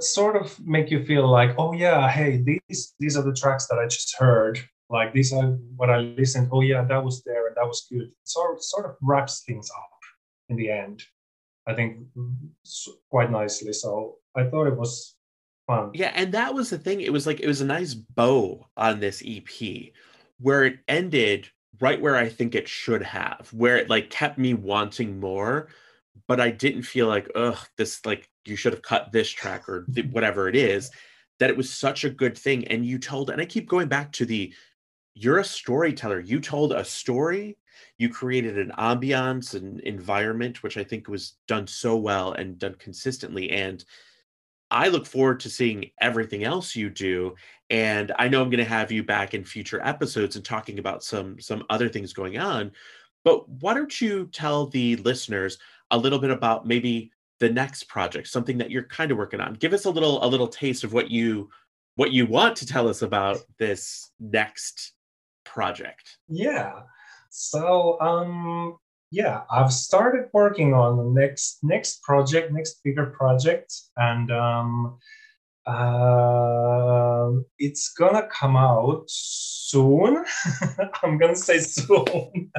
sort 0.00 0.34
of 0.34 0.58
make 0.66 0.90
you 0.90 1.04
feel 1.04 1.28
like 1.28 1.54
oh 1.58 1.72
yeah 1.74 2.08
hey 2.08 2.42
these 2.42 2.94
these 2.98 3.16
are 3.16 3.22
the 3.22 3.34
tracks 3.34 3.66
that 3.68 3.78
i 3.78 3.86
just 3.86 4.16
heard. 4.16 4.58
Like 4.90 5.12
these 5.12 5.32
are 5.34 5.58
what 5.76 5.90
i 5.90 5.98
listened 5.98 6.48
oh 6.52 6.62
yeah 6.62 6.82
that 6.84 7.04
was 7.04 7.22
there 7.24 7.46
and 7.48 7.56
that 7.56 7.68
was 7.68 7.86
good. 7.92 8.10
Sort 8.24 8.62
sort 8.62 8.86
of 8.86 8.96
wraps 9.02 9.42
things 9.46 9.70
up 9.70 10.00
in 10.48 10.56
the 10.56 10.70
end 10.70 11.02
i 11.66 11.74
think 11.74 11.98
quite 13.10 13.30
nicely. 13.30 13.74
So 13.74 14.16
i 14.34 14.44
thought 14.44 14.66
it 14.66 14.76
was 14.76 15.17
fun. 15.68 15.90
Yeah, 15.94 16.10
and 16.16 16.32
that 16.34 16.52
was 16.52 16.70
the 16.70 16.78
thing. 16.78 17.00
It 17.00 17.12
was 17.12 17.26
like 17.28 17.38
it 17.38 17.46
was 17.46 17.60
a 17.60 17.66
nice 17.66 17.94
bow 17.94 18.66
on 18.76 18.98
this 18.98 19.22
EP 19.24 19.92
where 20.40 20.64
it 20.64 20.80
ended 20.88 21.48
right 21.80 22.00
where 22.00 22.16
I 22.16 22.28
think 22.28 22.56
it 22.56 22.66
should 22.66 23.02
have, 23.02 23.48
where 23.52 23.76
it 23.76 23.88
like 23.88 24.10
kept 24.10 24.38
me 24.38 24.54
wanting 24.54 25.20
more, 25.20 25.68
but 26.26 26.40
I 26.40 26.50
didn't 26.50 26.82
feel 26.82 27.06
like, 27.06 27.30
ugh, 27.36 27.58
this 27.76 28.04
like 28.04 28.28
you 28.44 28.56
should 28.56 28.72
have 28.72 28.82
cut 28.82 29.12
this 29.12 29.30
track 29.30 29.68
or 29.68 29.86
th- 29.94 30.06
whatever 30.10 30.48
it 30.48 30.56
is. 30.56 30.90
That 31.38 31.50
it 31.50 31.56
was 31.56 31.72
such 31.72 32.02
a 32.02 32.10
good 32.10 32.36
thing. 32.36 32.66
And 32.66 32.84
you 32.84 32.98
told, 32.98 33.30
and 33.30 33.40
I 33.40 33.44
keep 33.44 33.68
going 33.68 33.86
back 33.86 34.10
to 34.12 34.26
the 34.26 34.52
you're 35.14 35.38
a 35.38 35.44
storyteller. 35.44 36.18
You 36.18 36.40
told 36.40 36.72
a 36.72 36.84
story, 36.84 37.56
you 37.96 38.08
created 38.08 38.58
an 38.58 38.72
ambiance 38.78 39.54
and 39.54 39.78
environment, 39.80 40.62
which 40.64 40.76
I 40.76 40.84
think 40.84 41.06
was 41.06 41.34
done 41.46 41.66
so 41.66 41.96
well 41.96 42.32
and 42.32 42.58
done 42.58 42.74
consistently. 42.78 43.50
And 43.50 43.84
I 44.70 44.88
look 44.88 45.06
forward 45.06 45.40
to 45.40 45.50
seeing 45.50 45.90
everything 46.00 46.44
else 46.44 46.76
you 46.76 46.90
do. 46.90 47.34
And 47.70 48.12
I 48.18 48.28
know 48.28 48.42
I'm 48.42 48.50
going 48.50 48.64
to 48.64 48.70
have 48.70 48.92
you 48.92 49.02
back 49.02 49.34
in 49.34 49.44
future 49.44 49.80
episodes 49.84 50.36
and 50.36 50.44
talking 50.44 50.78
about 50.78 51.02
some 51.02 51.40
some 51.40 51.64
other 51.70 51.88
things 51.88 52.12
going 52.12 52.38
on. 52.38 52.72
But 53.24 53.48
why 53.48 53.74
don't 53.74 54.00
you 54.00 54.26
tell 54.26 54.66
the 54.66 54.96
listeners 54.96 55.58
a 55.90 55.98
little 55.98 56.18
bit 56.18 56.30
about 56.30 56.66
maybe 56.66 57.10
the 57.40 57.48
next 57.48 57.84
project, 57.84 58.28
something 58.28 58.58
that 58.58 58.70
you're 58.70 58.84
kind 58.84 59.10
of 59.10 59.18
working 59.18 59.40
on. 59.40 59.54
Give 59.54 59.72
us 59.72 59.84
a 59.84 59.90
little 59.90 60.24
a 60.24 60.26
little 60.26 60.48
taste 60.48 60.84
of 60.84 60.92
what 60.92 61.10
you 61.10 61.50
what 61.96 62.12
you 62.12 62.26
want 62.26 62.56
to 62.56 62.66
tell 62.66 62.88
us 62.88 63.02
about 63.02 63.38
this 63.58 64.10
next 64.20 64.92
project. 65.44 66.18
Yeah. 66.28 66.80
So 67.30 68.00
um 68.00 68.78
yeah, 69.10 69.42
I've 69.50 69.72
started 69.72 70.28
working 70.32 70.74
on 70.74 70.96
the 70.96 71.20
next 71.20 71.58
next 71.62 72.02
project, 72.02 72.52
next 72.52 72.80
bigger 72.84 73.06
project, 73.06 73.72
and 73.96 74.30
um 74.30 74.98
uh, 75.68 77.30
it's 77.58 77.92
gonna 77.92 78.26
come 78.32 78.56
out 78.56 79.04
soon. 79.06 80.24
I'm 81.02 81.18
gonna 81.18 81.36
say 81.36 81.58
soon. 81.58 82.50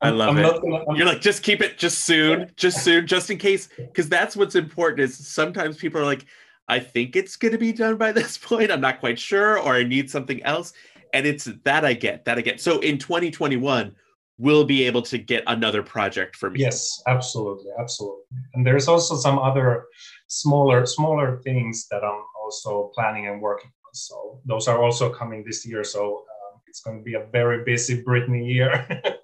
I 0.00 0.10
love 0.10 0.30
I'm 0.30 0.38
it. 0.38 0.62
Gonna, 0.62 0.96
You're 0.96 1.06
like, 1.06 1.20
just 1.20 1.42
keep 1.42 1.60
it 1.60 1.76
just 1.76 1.98
soon, 1.98 2.50
just 2.56 2.82
soon, 2.82 3.06
just 3.06 3.30
in 3.30 3.36
case, 3.36 3.68
because 3.76 4.08
that's 4.08 4.34
what's 4.34 4.54
important. 4.54 5.00
Is 5.00 5.14
sometimes 5.26 5.76
people 5.76 6.00
are 6.00 6.06
like, 6.06 6.24
I 6.68 6.78
think 6.78 7.16
it's 7.16 7.36
going 7.36 7.52
to 7.52 7.58
be 7.58 7.72
done 7.72 7.96
by 7.96 8.12
this 8.18 8.38
point. 8.38 8.70
I'm 8.70 8.80
not 8.80 9.00
quite 9.00 9.18
sure, 9.18 9.58
or 9.58 9.74
I 9.74 9.84
need 9.84 10.10
something 10.10 10.42
else. 10.42 10.72
And 11.14 11.26
it's 11.26 11.44
that 11.64 11.84
I 11.84 11.94
get, 11.94 12.24
that 12.24 12.36
I 12.38 12.40
get. 12.40 12.60
So 12.60 12.80
in 12.80 12.98
2021, 12.98 13.94
we'll 14.36 14.64
be 14.64 14.82
able 14.82 15.02
to 15.02 15.16
get 15.16 15.44
another 15.46 15.82
project 15.82 16.34
from 16.34 16.56
you. 16.56 16.64
Yes, 16.64 17.00
absolutely, 17.06 17.70
absolutely. 17.78 18.24
And 18.54 18.66
there's 18.66 18.88
also 18.88 19.16
some 19.16 19.38
other 19.38 19.86
smaller, 20.26 20.84
smaller 20.84 21.40
things 21.42 21.86
that 21.90 22.02
I'm 22.04 22.20
also 22.42 22.90
planning 22.94 23.28
and 23.28 23.40
working 23.40 23.70
on. 23.86 23.94
So 23.94 24.40
those 24.44 24.66
are 24.66 24.82
also 24.82 25.08
coming 25.08 25.44
this 25.44 25.64
year. 25.64 25.84
So 25.84 26.24
uh, 26.28 26.58
it's 26.66 26.80
going 26.80 26.98
to 26.98 27.04
be 27.04 27.14
a 27.14 27.26
very 27.30 27.64
busy 27.64 28.02
Britney 28.02 28.52
year. 28.52 28.86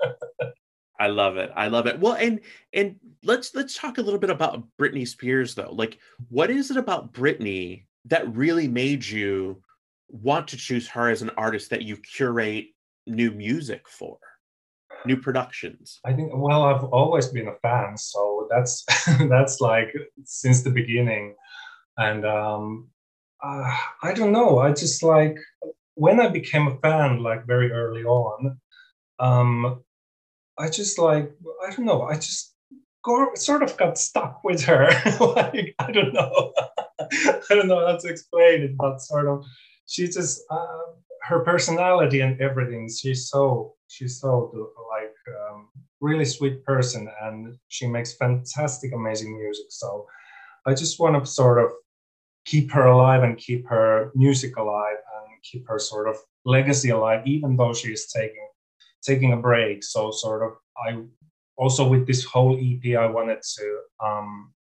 I 1.00 1.08
love 1.08 1.38
it. 1.38 1.50
I 1.56 1.68
love 1.68 1.86
it. 1.86 1.98
Well, 1.98 2.12
and 2.12 2.40
and 2.74 2.96
let's 3.24 3.54
let's 3.54 3.74
talk 3.74 3.96
a 3.96 4.02
little 4.02 4.20
bit 4.20 4.28
about 4.28 4.64
Britney 4.78 5.08
Spears 5.08 5.54
though. 5.54 5.72
Like 5.72 5.98
what 6.28 6.50
is 6.50 6.70
it 6.70 6.76
about 6.76 7.14
Britney 7.14 7.84
that 8.04 8.36
really 8.36 8.68
made 8.68 9.04
you 9.04 9.62
want 10.10 10.48
to 10.48 10.56
choose 10.56 10.88
her 10.88 11.08
as 11.08 11.22
an 11.22 11.30
artist 11.36 11.70
that 11.70 11.82
you 11.82 11.96
curate 11.96 12.66
new 13.06 13.30
music 13.30 13.88
for? 13.88 14.18
New 15.06 15.16
productions? 15.16 16.00
I 16.04 16.12
think 16.12 16.30
well, 16.34 16.62
I've 16.62 16.84
always 16.84 17.28
been 17.28 17.48
a 17.48 17.54
fan, 17.62 17.96
so 17.96 18.46
that's 18.50 18.84
that's 19.28 19.60
like 19.60 19.94
since 20.24 20.62
the 20.62 20.70
beginning. 20.70 21.34
And 21.96 22.26
um 22.26 22.88
uh, 23.42 23.74
I 24.02 24.12
don't 24.12 24.32
know, 24.32 24.58
I 24.58 24.72
just 24.72 25.02
like 25.02 25.36
when 25.94 26.20
I 26.20 26.28
became 26.28 26.66
a 26.66 26.76
fan 26.78 27.22
like 27.22 27.46
very 27.46 27.72
early 27.72 28.04
on, 28.04 28.60
um 29.18 29.82
I 30.58 30.68
just 30.68 30.98
like 30.98 31.32
I 31.66 31.74
don't 31.74 31.86
know. 31.86 32.02
I 32.02 32.16
just 32.16 32.54
sort 33.34 33.62
of 33.62 33.76
got 33.78 33.96
stuck 33.96 34.44
with 34.44 34.62
her. 34.64 34.84
like 35.20 35.74
I 35.78 35.90
don't 35.90 36.12
know. 36.12 36.52
I 37.00 37.54
don't 37.54 37.68
know 37.68 37.86
how 37.86 37.96
to 37.96 38.08
explain 38.08 38.62
it, 38.62 38.76
but 38.76 39.00
sort 39.00 39.26
of 39.26 39.44
she 39.90 40.06
just 40.06 40.42
uh, 40.50 40.82
her 41.22 41.40
personality 41.40 42.20
and 42.20 42.40
everything. 42.40 42.88
She's 42.88 43.28
so 43.28 43.74
she's 43.88 44.20
so 44.20 44.70
like 44.88 45.14
um, 45.50 45.68
really 46.00 46.24
sweet 46.24 46.64
person, 46.64 47.10
and 47.22 47.56
she 47.68 47.88
makes 47.88 48.14
fantastic, 48.14 48.92
amazing 48.94 49.36
music. 49.36 49.66
So 49.70 50.06
I 50.64 50.74
just 50.74 51.00
want 51.00 51.22
to 51.22 51.28
sort 51.28 51.58
of 51.62 51.72
keep 52.44 52.70
her 52.70 52.86
alive 52.86 53.24
and 53.24 53.36
keep 53.36 53.66
her 53.68 54.12
music 54.14 54.56
alive 54.56 54.98
and 55.16 55.42
keep 55.42 55.66
her 55.68 55.80
sort 55.80 56.08
of 56.08 56.16
legacy 56.44 56.90
alive, 56.90 57.26
even 57.26 57.56
though 57.56 57.74
she 57.74 57.88
is 57.92 58.06
taking 58.06 58.48
taking 59.02 59.32
a 59.32 59.36
break. 59.36 59.82
So 59.82 60.12
sort 60.12 60.44
of 60.44 60.52
I 60.78 61.02
also 61.56 61.88
with 61.88 62.06
this 62.06 62.24
whole 62.24 62.56
EP, 62.62 62.96
I 62.96 63.06
wanted 63.06 63.42
to 63.56 63.80
um, 64.04 64.52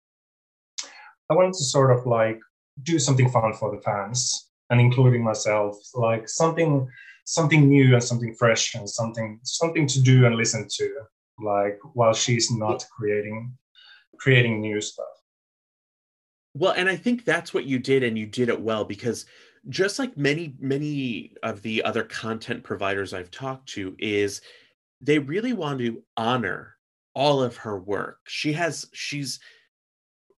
I 1.31 1.35
wanted 1.35 1.53
to 1.53 1.65
sort 1.65 1.91
of 1.91 2.07
like 2.07 2.41
do 2.83 2.99
something 2.99 3.29
fun 3.29 3.53
for 3.53 3.75
the 3.77 3.83
fans 3.83 4.48
and 4.71 4.81
including 4.81 5.25
myself, 5.25 5.77
like 5.95 6.29
something 6.29 6.89
something 7.25 7.69
new 7.69 7.93
and 7.93 8.03
something 8.03 8.35
fresh 8.35 8.75
and 8.75 8.89
something 8.89 9.39
something 9.43 9.87
to 9.87 10.01
do 10.01 10.27
and 10.27 10.37
listen 10.37 10.67
to, 10.71 10.91
like 11.41 11.79
while 11.95 12.15
she's 12.15 12.51
not 12.51 12.85
creating 12.97 13.57
creating 14.19 14.61
new 14.61 14.81
stuff. 14.81 15.07
Well, 16.55 16.73
and 16.73 16.89
I 16.89 16.97
think 16.97 17.25
that's 17.25 17.55
what 17.55 17.67
you 17.67 17.79
did, 17.79 18.03
and 18.03 18.19
you 18.19 18.27
did 18.27 18.49
it 18.49 18.61
well 18.61 18.85
because 18.85 19.27
just 19.69 19.99
like 19.99 20.17
many 20.17 20.55
many 20.59 21.35
of 21.43 21.63
the 21.63 21.83
other 21.85 22.05
content 22.05 22.65
providers 22.65 23.13
I've 23.13 23.31
talked 23.31 23.69
to 23.71 23.95
is 23.99 24.41
they 25.01 25.19
really 25.19 25.53
want 25.53 25.79
to 25.81 26.03
honor 26.17 26.77
all 27.15 27.43
of 27.43 27.59
her 27.59 27.79
work. 27.79 28.19
She 28.27 28.53
has 28.55 28.87
she's 28.93 29.41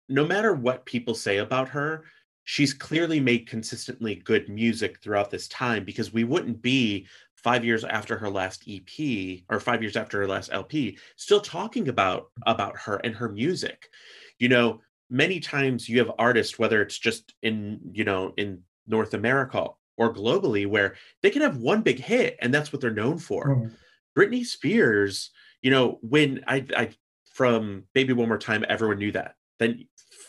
no 0.09 0.25
matter 0.25 0.55
what 0.55 0.87
people 0.87 1.15
say 1.15 1.39
about 1.39 1.69
her, 1.69 2.05
she's 2.51 2.73
clearly 2.73 3.21
made 3.21 3.47
consistently 3.47 4.15
good 4.15 4.49
music 4.49 5.03
throughout 5.03 5.31
this 5.31 5.49
time 5.49 5.85
because 5.85 6.15
we 6.15 6.25
wouldn't 6.25 6.63
be 6.63 7.07
5 7.35 7.63
years 7.63 7.85
after 7.85 8.17
her 8.17 8.31
last 8.31 8.65
EP 8.67 9.43
or 9.51 9.61
5 9.61 9.83
years 9.83 9.99
after 9.99 10.19
her 10.21 10.27
last 10.27 10.49
LP 10.51 10.97
still 11.17 11.43
talking 11.43 11.89
about 11.89 12.31
about 12.47 12.75
her 12.79 12.97
and 13.05 13.15
her 13.15 13.29
music. 13.29 13.91
You 14.39 14.49
know, 14.49 14.81
many 15.11 15.41
times 15.41 15.91
you 15.91 15.99
have 15.99 16.11
artists 16.19 16.59
whether 16.59 16.81
it's 16.81 16.99
just 16.99 17.35
in, 17.43 17.81
you 17.93 18.05
know, 18.05 18.33
in 18.39 18.63
North 18.87 19.13
America 19.13 19.69
or 19.99 20.15
globally 20.15 20.67
where 20.67 20.95
they 21.23 21.29
can 21.29 21.43
have 21.43 21.59
one 21.59 21.83
big 21.83 21.99
hit 21.99 22.39
and 22.41 22.53
that's 22.53 22.73
what 22.73 22.81
they're 22.81 22.91
known 22.91 23.19
for. 23.19 23.49
Mm. 23.49 23.73
Britney 24.17 24.47
Spears, 24.47 25.33
you 25.61 25.71
know, 25.71 25.99
when 26.01 26.43
I, 26.47 26.65
I 26.75 26.91
from 27.35 27.85
Baby 27.93 28.15
One 28.15 28.29
More 28.29 28.39
Time, 28.39 28.65
everyone 28.71 29.01
knew 29.01 29.13
that. 29.13 29.35
Then 29.59 29.87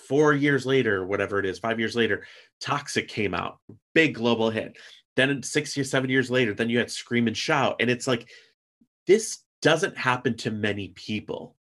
four 0.07 0.33
years 0.33 0.65
later, 0.65 1.05
whatever 1.05 1.39
it 1.39 1.45
is, 1.45 1.59
five 1.59 1.79
years 1.79 1.95
later, 1.95 2.25
Toxic 2.61 3.07
came 3.07 3.33
out, 3.33 3.59
big 3.93 4.15
global 4.15 4.49
hit. 4.49 4.77
Then 5.15 5.43
six 5.43 5.75
years, 5.75 5.89
seven 5.89 6.09
years 6.09 6.31
later, 6.31 6.53
then 6.53 6.69
you 6.69 6.77
had 6.77 6.91
Scream 6.91 7.27
and 7.27 7.37
Shout. 7.37 7.77
And 7.79 7.89
it's 7.89 8.07
like, 8.07 8.29
this 9.07 9.39
doesn't 9.61 9.97
happen 9.97 10.37
to 10.37 10.51
many 10.51 10.89
people 10.89 11.55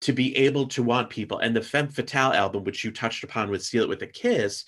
to 0.00 0.12
be 0.12 0.34
able 0.36 0.66
to 0.68 0.82
want 0.82 1.10
people. 1.10 1.38
And 1.38 1.54
the 1.54 1.62
Femme 1.62 1.88
Fatale 1.88 2.32
album, 2.32 2.64
which 2.64 2.84
you 2.84 2.90
touched 2.90 3.22
upon 3.22 3.50
with 3.50 3.62
Seal 3.62 3.84
It 3.84 3.88
With 3.88 4.02
a 4.02 4.06
Kiss, 4.06 4.64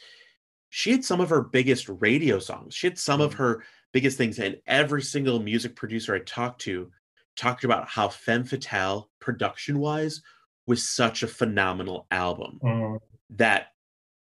she 0.71 0.93
had 0.93 1.05
some 1.05 1.21
of 1.21 1.31
her 1.31 1.41
biggest 1.41 1.89
radio 1.89 2.39
songs. 2.39 2.75
She 2.75 2.87
had 2.87 2.99
some 2.99 3.21
of 3.21 3.35
mm. 3.35 3.39
her 3.39 3.65
biggest 3.93 4.19
things. 4.19 4.39
And 4.39 4.57
every 4.67 5.03
single 5.03 5.41
music 5.41 5.75
producer 5.75 6.15
I 6.15 6.19
talked 6.21 6.61
to 6.63 6.91
talked 7.37 7.65
about 7.65 7.89
how 7.89 8.09
Femme 8.09 8.45
Fatale, 8.45 9.09
production 9.21 9.79
wise, 9.79 10.21
was 10.67 10.89
such 10.89 11.23
a 11.23 11.29
phenomenal 11.29 12.07
album 12.11 12.59
mm. 12.63 12.99
that 13.31 13.69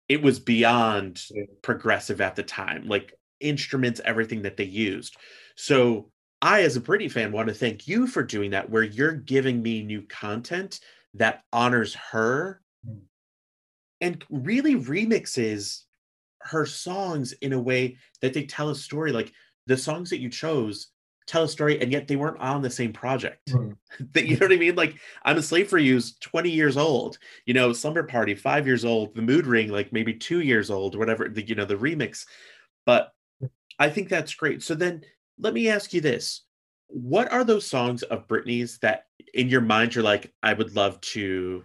it 0.08 0.22
was 0.22 0.38
beyond 0.38 1.22
progressive 1.62 2.20
at 2.20 2.36
the 2.36 2.42
time, 2.42 2.86
like 2.86 3.12
instruments, 3.40 4.00
everything 4.04 4.42
that 4.42 4.56
they 4.56 4.64
used. 4.64 5.16
So 5.56 6.10
I, 6.40 6.62
as 6.62 6.76
a 6.76 6.80
Britney 6.80 7.10
fan, 7.10 7.32
want 7.32 7.48
to 7.48 7.54
thank 7.54 7.88
you 7.88 8.06
for 8.06 8.22
doing 8.22 8.50
that, 8.50 8.70
where 8.70 8.82
you're 8.82 9.12
giving 9.12 9.62
me 9.62 9.82
new 9.82 10.02
content 10.02 10.80
that 11.14 11.42
honors 11.52 11.94
her 11.94 12.60
mm. 12.88 13.00
and 14.00 14.24
really 14.30 14.76
remixes 14.76 15.82
her 16.42 16.66
songs 16.66 17.32
in 17.32 17.52
a 17.52 17.60
way 17.60 17.96
that 18.22 18.32
they 18.32 18.44
tell 18.44 18.70
a 18.70 18.74
story. 18.76 19.10
Like 19.10 19.32
the 19.66 19.76
songs 19.76 20.10
that 20.10 20.20
you 20.20 20.28
chose 20.28 20.88
tell 21.26 21.44
a 21.44 21.48
story, 21.48 21.80
and 21.80 21.92
yet 21.92 22.08
they 22.08 22.16
weren't 22.16 22.40
on 22.40 22.62
the 22.62 22.70
same 22.70 22.92
project. 22.92 23.50
Mm. 23.50 23.76
that 24.12 24.26
you 24.26 24.36
know 24.36 24.46
what 24.46 24.52
I 24.52 24.56
mean? 24.56 24.74
Like 24.74 24.96
I'm 25.24 25.38
a 25.38 25.42
slave 25.42 25.68
for 25.68 25.78
you's 25.78 26.16
20 26.18 26.50
years 26.50 26.76
old, 26.76 27.18
you 27.44 27.54
know, 27.54 27.72
Slumber 27.72 28.02
Party, 28.02 28.34
five 28.34 28.66
years 28.66 28.84
old, 28.84 29.14
the 29.14 29.22
mood 29.22 29.46
ring, 29.46 29.70
like 29.70 29.92
maybe 29.92 30.14
two 30.14 30.40
years 30.40 30.70
old, 30.70 30.96
whatever, 30.96 31.28
the 31.28 31.46
you 31.46 31.54
know, 31.54 31.64
the 31.64 31.76
remix. 31.76 32.26
But 32.84 33.12
I 33.78 33.90
think 33.90 34.08
that's 34.08 34.34
great. 34.34 34.62
So 34.62 34.74
then 34.74 35.02
let 35.38 35.54
me 35.54 35.68
ask 35.68 35.92
you 35.92 36.00
this. 36.00 36.42
What 36.88 37.32
are 37.32 37.44
those 37.44 37.66
songs 37.66 38.02
of 38.04 38.28
Britney's 38.28 38.78
that 38.78 39.06
in 39.34 39.48
your 39.48 39.60
mind 39.60 39.94
you're 39.94 40.04
like, 40.04 40.32
I 40.42 40.52
would 40.52 40.76
love 40.76 41.00
to 41.00 41.64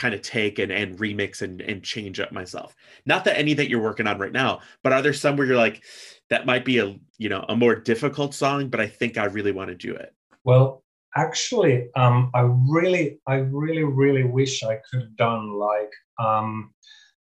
kind 0.00 0.14
of 0.14 0.22
take 0.22 0.58
and, 0.58 0.72
and 0.72 0.98
remix 0.98 1.42
and, 1.42 1.60
and 1.60 1.82
change 1.82 2.18
up 2.18 2.32
myself. 2.32 2.74
Not 3.06 3.24
that 3.24 3.38
any 3.38 3.54
that 3.54 3.68
you're 3.68 3.82
working 3.82 4.06
on 4.06 4.18
right 4.18 4.32
now 4.32 4.60
but 4.82 4.92
are 4.92 5.02
there 5.02 5.12
some 5.12 5.36
where 5.36 5.46
you're 5.46 5.56
like 5.56 5.82
that 6.28 6.46
might 6.46 6.64
be 6.64 6.78
a 6.78 6.96
you 7.18 7.28
know 7.28 7.44
a 7.48 7.56
more 7.56 7.74
difficult 7.74 8.34
song 8.34 8.68
but 8.68 8.80
i 8.80 8.86
think 8.86 9.18
i 9.18 9.24
really 9.24 9.52
want 9.52 9.68
to 9.68 9.74
do 9.74 9.94
it 9.94 10.14
well 10.44 10.82
actually 11.16 11.88
um 11.96 12.30
i 12.34 12.40
really 12.40 13.20
i 13.26 13.34
really 13.34 13.84
really 13.84 14.24
wish 14.24 14.62
i 14.62 14.78
could 14.88 15.02
have 15.02 15.16
done 15.16 15.52
like 15.52 15.92
um 16.18 16.72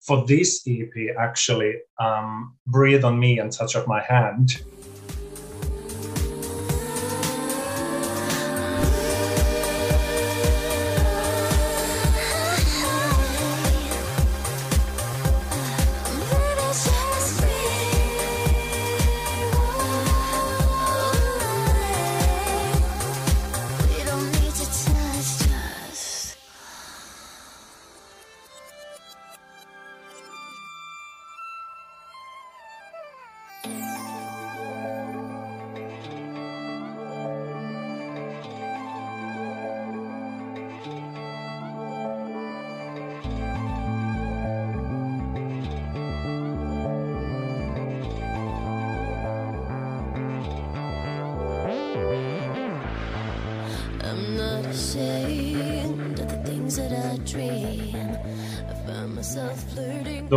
for 0.00 0.26
this 0.26 0.66
ep 0.66 1.16
actually 1.18 1.74
um 1.98 2.54
breathe 2.66 3.04
on 3.04 3.18
me 3.18 3.38
and 3.38 3.52
touch 3.52 3.74
of 3.74 3.86
my 3.86 4.02
hand 4.02 4.62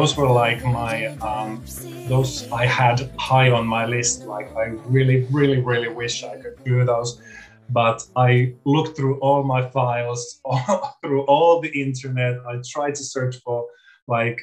those 0.09 0.17
were 0.17 0.31
like 0.31 0.63
my 0.65 1.07
um, 1.21 1.63
those 2.07 2.47
I 2.51 2.65
had 2.65 3.11
high 3.19 3.51
on 3.51 3.67
my 3.67 3.85
list. 3.85 4.25
Like 4.25 4.49
I 4.57 4.73
really, 4.85 5.27
really, 5.31 5.59
really 5.59 5.89
wish 5.89 6.23
I 6.23 6.35
could 6.37 6.57
do 6.65 6.83
those, 6.83 7.21
but 7.69 8.01
I 8.15 8.55
looked 8.65 8.97
through 8.97 9.19
all 9.19 9.43
my 9.43 9.69
files, 9.69 10.41
all, 10.45 10.97
through 11.03 11.21
all 11.25 11.61
the 11.61 11.69
internet. 11.69 12.39
I 12.47 12.59
tried 12.67 12.95
to 12.95 13.03
search 13.03 13.35
for 13.45 13.67
like 14.07 14.41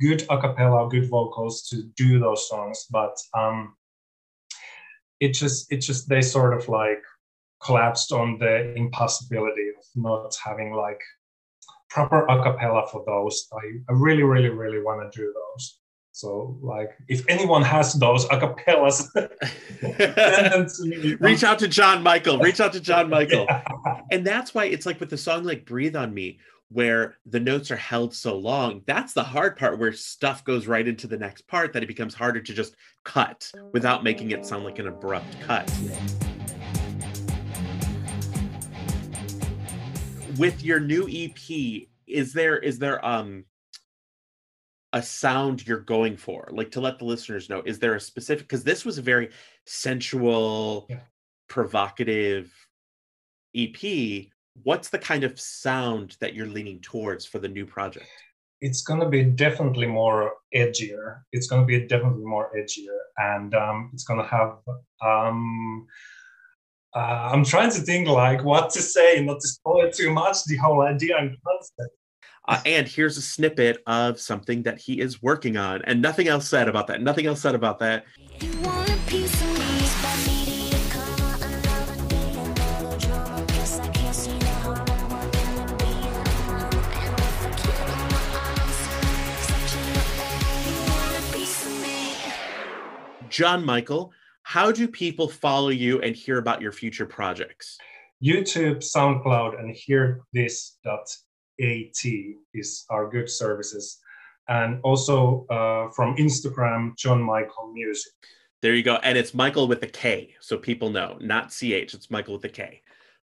good 0.00 0.20
acapella, 0.28 0.90
good 0.90 1.08
vocals 1.08 1.62
to 1.68 1.84
do 1.96 2.18
those 2.18 2.48
songs, 2.48 2.86
but 2.90 3.16
um, 3.34 3.76
it 5.20 5.32
just 5.32 5.70
it 5.72 5.78
just 5.78 6.08
they 6.08 6.22
sort 6.22 6.54
of 6.54 6.68
like 6.68 7.02
collapsed 7.62 8.10
on 8.10 8.38
the 8.38 8.74
impossibility 8.74 9.68
of 9.68 9.84
not 9.94 10.36
having 10.44 10.72
like 10.72 11.00
proper 11.94 12.26
acapella 12.28 12.90
for 12.90 13.04
those. 13.06 13.48
I, 13.52 13.92
I 13.92 13.92
really, 13.96 14.24
really, 14.24 14.48
really 14.48 14.80
want 14.80 15.10
to 15.10 15.16
do 15.16 15.32
those. 15.32 15.78
So, 16.10 16.58
like, 16.60 16.90
if 17.08 17.24
anyone 17.28 17.62
has 17.62 17.92
those 17.94 18.24
acapellas, 18.26 19.08
send 19.80 20.52
them 20.52 20.66
to 20.68 20.84
me. 20.84 21.14
Reach 21.20 21.42
out 21.44 21.58
to 21.60 21.68
Jon 21.68 22.02
Mikael. 22.02 22.38
Reach 22.38 22.60
out 22.60 22.72
to 22.72 22.80
Jon 22.80 23.08
Mikael. 23.16 23.46
yeah. 23.48 24.00
And 24.10 24.26
that's 24.26 24.54
why 24.54 24.66
it's 24.66 24.86
like 24.86 25.00
with 25.00 25.10
the 25.10 25.18
song 25.18 25.44
like 25.44 25.64
Breathe 25.64 25.96
on 25.96 26.12
Me, 26.12 26.38
where 26.68 27.16
the 27.26 27.40
notes 27.40 27.70
are 27.70 27.76
held 27.76 28.14
so 28.14 28.36
long. 28.36 28.82
That's 28.86 29.12
the 29.12 29.24
hard 29.24 29.56
part 29.56 29.78
where 29.78 29.92
stuff 29.92 30.44
goes 30.44 30.66
right 30.66 30.86
into 30.86 31.06
the 31.06 31.16
next 31.16 31.46
part 31.48 31.72
that 31.72 31.82
it 31.82 31.86
becomes 31.86 32.14
harder 32.14 32.40
to 32.40 32.54
just 32.54 32.74
cut 33.04 33.50
without 33.72 34.04
making 34.04 34.30
it 34.32 34.46
sound 34.46 34.64
like 34.64 34.78
an 34.78 34.88
abrupt 34.88 35.40
cut. 35.40 35.72
With 40.38 40.62
your 40.62 40.80
new 40.80 41.08
EP, 41.10 41.88
is 42.06 42.32
there 42.32 42.58
is 42.58 42.78
there 42.78 43.04
um 43.04 43.44
a 44.92 45.02
sound 45.02 45.66
you're 45.66 45.80
going 45.80 46.16
for? 46.16 46.48
Like 46.52 46.70
to 46.72 46.80
let 46.80 46.98
the 46.98 47.04
listeners 47.04 47.48
know, 47.48 47.62
is 47.66 47.78
there 47.78 47.94
a 47.94 48.00
specific 48.00 48.46
because 48.46 48.64
this 48.64 48.84
was 48.84 48.98
a 48.98 49.02
very 49.02 49.30
sensual, 49.66 50.86
yeah. 50.88 51.00
provocative 51.48 52.52
EP. 53.54 54.26
What's 54.62 54.88
the 54.88 54.98
kind 54.98 55.24
of 55.24 55.38
sound 55.40 56.16
that 56.20 56.34
you're 56.34 56.46
leaning 56.46 56.80
towards 56.80 57.26
for 57.26 57.40
the 57.40 57.48
new 57.48 57.66
project? 57.66 58.06
It's 58.60 58.82
going 58.82 59.00
to 59.00 59.08
be 59.08 59.24
definitely 59.24 59.88
more 59.88 60.34
edgier. 60.54 61.18
It's 61.32 61.48
going 61.48 61.62
to 61.62 61.66
be 61.66 61.86
definitely 61.86 62.24
more 62.24 62.50
edgier, 62.56 62.96
and 63.18 63.52
um, 63.54 63.90
it's 63.92 64.04
going 64.04 64.20
to 64.20 64.26
have 64.26 64.58
um, 65.04 65.86
uh, 66.94 67.30
I'm 67.32 67.44
trying 67.44 67.70
to 67.72 67.80
think 67.80 68.08
like 68.08 68.44
what 68.44 68.70
to 68.70 68.82
say, 68.82 69.24
not 69.24 69.40
to 69.40 69.48
spoil 69.48 69.90
too 69.90 70.12
much 70.12 70.44
the 70.44 70.56
whole 70.56 70.82
idea 70.82 71.16
and 71.18 71.36
concept. 71.44 71.96
Uh, 72.46 72.60
and 72.66 72.86
here's 72.86 73.16
a 73.16 73.22
snippet 73.22 73.82
of 73.86 74.20
something 74.20 74.62
that 74.62 74.78
he 74.78 75.00
is 75.00 75.22
working 75.22 75.56
on, 75.56 75.82
and 75.82 76.00
nothing 76.00 76.28
else 76.28 76.48
said 76.48 76.68
about 76.68 76.86
that. 76.86 77.02
Nothing 77.02 77.26
else 77.26 77.40
said 77.40 77.54
about 77.54 77.78
that. 77.80 78.04
Jon 93.30 93.66
Mikael, 93.66 94.12
how 94.54 94.70
do 94.70 94.86
people 94.86 95.26
follow 95.28 95.70
you 95.70 96.00
and 96.02 96.14
hear 96.14 96.38
about 96.38 96.62
your 96.62 96.70
future 96.70 97.06
projects? 97.06 97.76
YouTube, 98.22 98.76
SoundCloud, 98.76 99.58
and 99.58 99.74
hearthis.at 99.74 100.70
is 102.54 102.84
our 102.88 103.10
good 103.10 103.28
services. 103.28 103.98
And 104.46 104.78
also 104.84 105.44
uh, 105.50 105.90
from 105.90 106.14
Instagram, 106.18 106.96
Jon 106.96 107.20
Mikael 107.20 107.72
Music. 107.72 108.12
There 108.62 108.74
you 108.74 108.84
go. 108.84 108.94
And 109.02 109.18
it's 109.18 109.34
Mikael 109.34 109.66
with 109.66 109.82
a 109.82 109.88
K, 109.88 110.36
so 110.40 110.56
people 110.56 110.88
know, 110.88 111.18
not 111.20 111.50
CH. 111.50 111.92
It's 111.92 112.08
Mikael 112.08 112.34
with 112.34 112.44
a 112.44 112.48
K. 112.48 112.80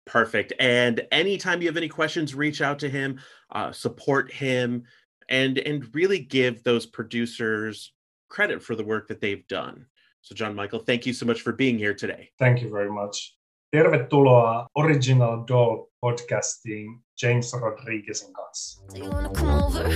Perfect. 0.06 0.52
And 0.60 1.08
anytime 1.14 1.62
you 1.62 1.70
have 1.70 1.78
any 1.78 1.88
questions, 1.88 2.36
reach 2.36 2.62
out 2.62 2.80
to 2.80 2.90
him, 2.90 3.22
uh, 3.50 3.72
support 3.72 4.30
him, 4.30 4.84
and 5.30 5.58
and 5.58 5.88
really 5.96 6.20
give 6.20 6.64
those 6.64 6.86
producers 6.86 7.94
credit 8.28 8.62
for 8.62 8.76
the 8.76 8.84
work 8.84 9.08
that 9.08 9.22
they've 9.22 9.48
done. 9.48 9.86
So 10.24 10.34
Jon 10.34 10.56
Mikael, 10.56 10.80
thank 10.80 11.06
you 11.06 11.12
so 11.12 11.26
much 11.26 11.42
for 11.42 11.52
being 11.52 11.78
here 11.78 11.94
today. 11.94 12.30
Thank 12.40 12.62
you 12.62 12.70
very 12.70 12.90
much. 12.90 13.36
Tervetuloa 13.76 14.68
Original 14.78 15.44
Doll 15.44 15.90
podcastiin 16.02 17.02
James 17.18 17.52
Rodriguezin 17.52 18.32
kanssa. 18.32 18.80
Do 18.94 19.04
you 19.04 19.10
want 19.10 19.34
to 19.34 19.42
come 19.42 19.50
over? 19.50 19.90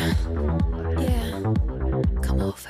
Yeah, 1.01 2.21
come 2.21 2.41
over. 2.41 2.69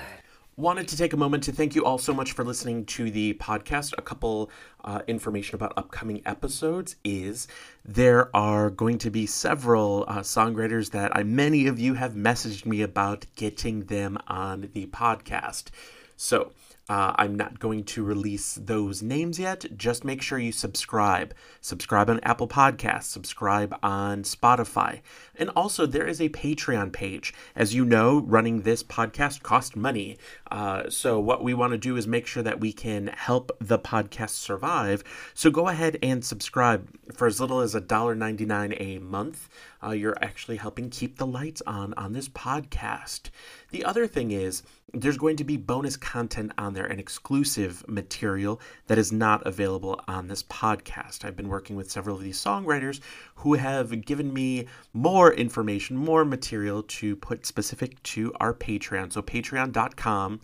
Wanted 0.56 0.88
to 0.90 0.98
take 0.98 1.14
a 1.14 1.18
moment 1.18 1.44
to 1.46 1.52
thank 1.52 1.74
you 1.74 1.84
all 1.84 1.98
so 1.98 2.14
much 2.14 2.34
for 2.34 2.44
listening 2.44 2.86
to 2.86 3.10
the 3.10 3.34
podcast. 3.36 3.94
A 3.98 4.04
couple 4.04 4.52
uh, 4.86 5.02
information 5.08 5.56
about 5.56 5.74
upcoming 5.78 6.22
episodes 6.28 6.96
is 7.04 7.48
there 7.84 8.30
are 8.36 8.70
going 8.70 9.00
to 9.00 9.10
be 9.10 9.26
several 9.26 10.06
uh, 10.08 10.20
songwriters 10.20 10.92
that 10.92 11.16
I, 11.16 11.24
many 11.24 11.66
of 11.66 11.80
you 11.80 11.96
have 11.96 12.14
messaged 12.14 12.68
me 12.68 12.84
about 12.84 13.26
getting 13.36 13.86
them 13.86 14.20
on 14.28 14.70
the 14.74 14.86
podcast. 14.88 15.72
So 16.18 16.52
uh, 16.90 17.12
I'm 17.18 17.36
not 17.36 17.60
going 17.60 17.84
to 17.84 18.04
release 18.04 18.58
those 18.62 19.04
names 19.04 19.38
yet. 19.40 19.66
Just 19.76 20.06
make 20.06 20.22
sure 20.22 20.40
you 20.40 20.54
subscribe. 20.54 21.34
Subscribe 21.60 22.10
on 22.10 22.22
Apple 22.22 22.48
Podcasts, 22.48 23.04
subscribe 23.04 23.78
on 23.84 24.24
Spotify. 24.24 25.02
And 25.36 25.50
also, 25.50 25.86
there 25.86 26.08
is 26.08 26.22
a 26.22 26.30
Patreon 26.30 26.94
page. 26.94 27.34
As 27.58 27.76
you 27.76 27.84
know, 27.84 28.22
running 28.22 28.62
this 28.62 28.84
podcast 28.84 29.44
costs 29.44 29.76
money. 29.76 30.18
Uh, 30.50 30.90
so, 30.90 31.20
what 31.20 31.44
we 31.44 31.54
want 31.54 31.74
to 31.74 31.78
do 31.78 31.98
is 31.98 32.08
make 32.08 32.26
sure 32.26 32.44
that 32.44 32.62
we 32.62 32.72
can 32.72 33.08
help 33.08 33.52
the 33.60 33.80
podcast 33.80 34.30
survive. 34.30 35.04
So, 35.34 35.52
go 35.52 35.68
ahead 35.68 35.98
and 36.02 36.24
subscribe 36.24 36.88
for 37.14 37.28
as 37.28 37.42
little 37.42 37.60
as 37.60 37.76
$1.99 37.76 38.80
a 38.80 39.00
month. 39.00 39.50
Uh, 39.84 39.92
you're 39.92 40.18
actually 40.22 40.58
helping 40.58 40.90
keep 40.90 41.18
the 41.18 41.28
lights 41.28 41.62
on 41.68 41.94
on 41.96 42.14
this 42.14 42.30
podcast. 42.30 43.30
The 43.72 43.84
other 43.84 44.08
thing 44.08 44.32
is, 44.32 44.64
there's 44.94 45.18
going 45.18 45.36
to 45.36 45.44
be 45.44 45.58
bonus 45.58 45.98
content 45.98 46.54
on 46.58 46.74
there 46.74 46.86
and 46.86 47.00
exclusive 47.00 47.84
material 47.88 48.62
that 48.88 48.98
is 48.98 49.12
not 49.12 49.46
available 49.46 50.00
on 50.08 50.28
this 50.28 50.44
podcast. 50.44 51.26
I've 51.26 51.36
been 51.36 51.50
working 51.50 51.76
with 51.76 51.92
several 51.92 52.16
of 52.16 52.22
these 52.22 52.42
songwriters 52.42 53.02
who 53.36 53.56
have 53.56 54.06
given 54.06 54.34
me 54.34 54.68
more 54.94 55.34
information, 55.34 55.98
more 55.98 56.24
material 56.24 56.84
to 56.84 57.18
put 57.18 57.46
specific 57.46 58.02
to 58.04 58.34
our 58.40 58.54
Patreon. 58.54 59.12
So 59.12 59.22
patreon.com 59.22 60.42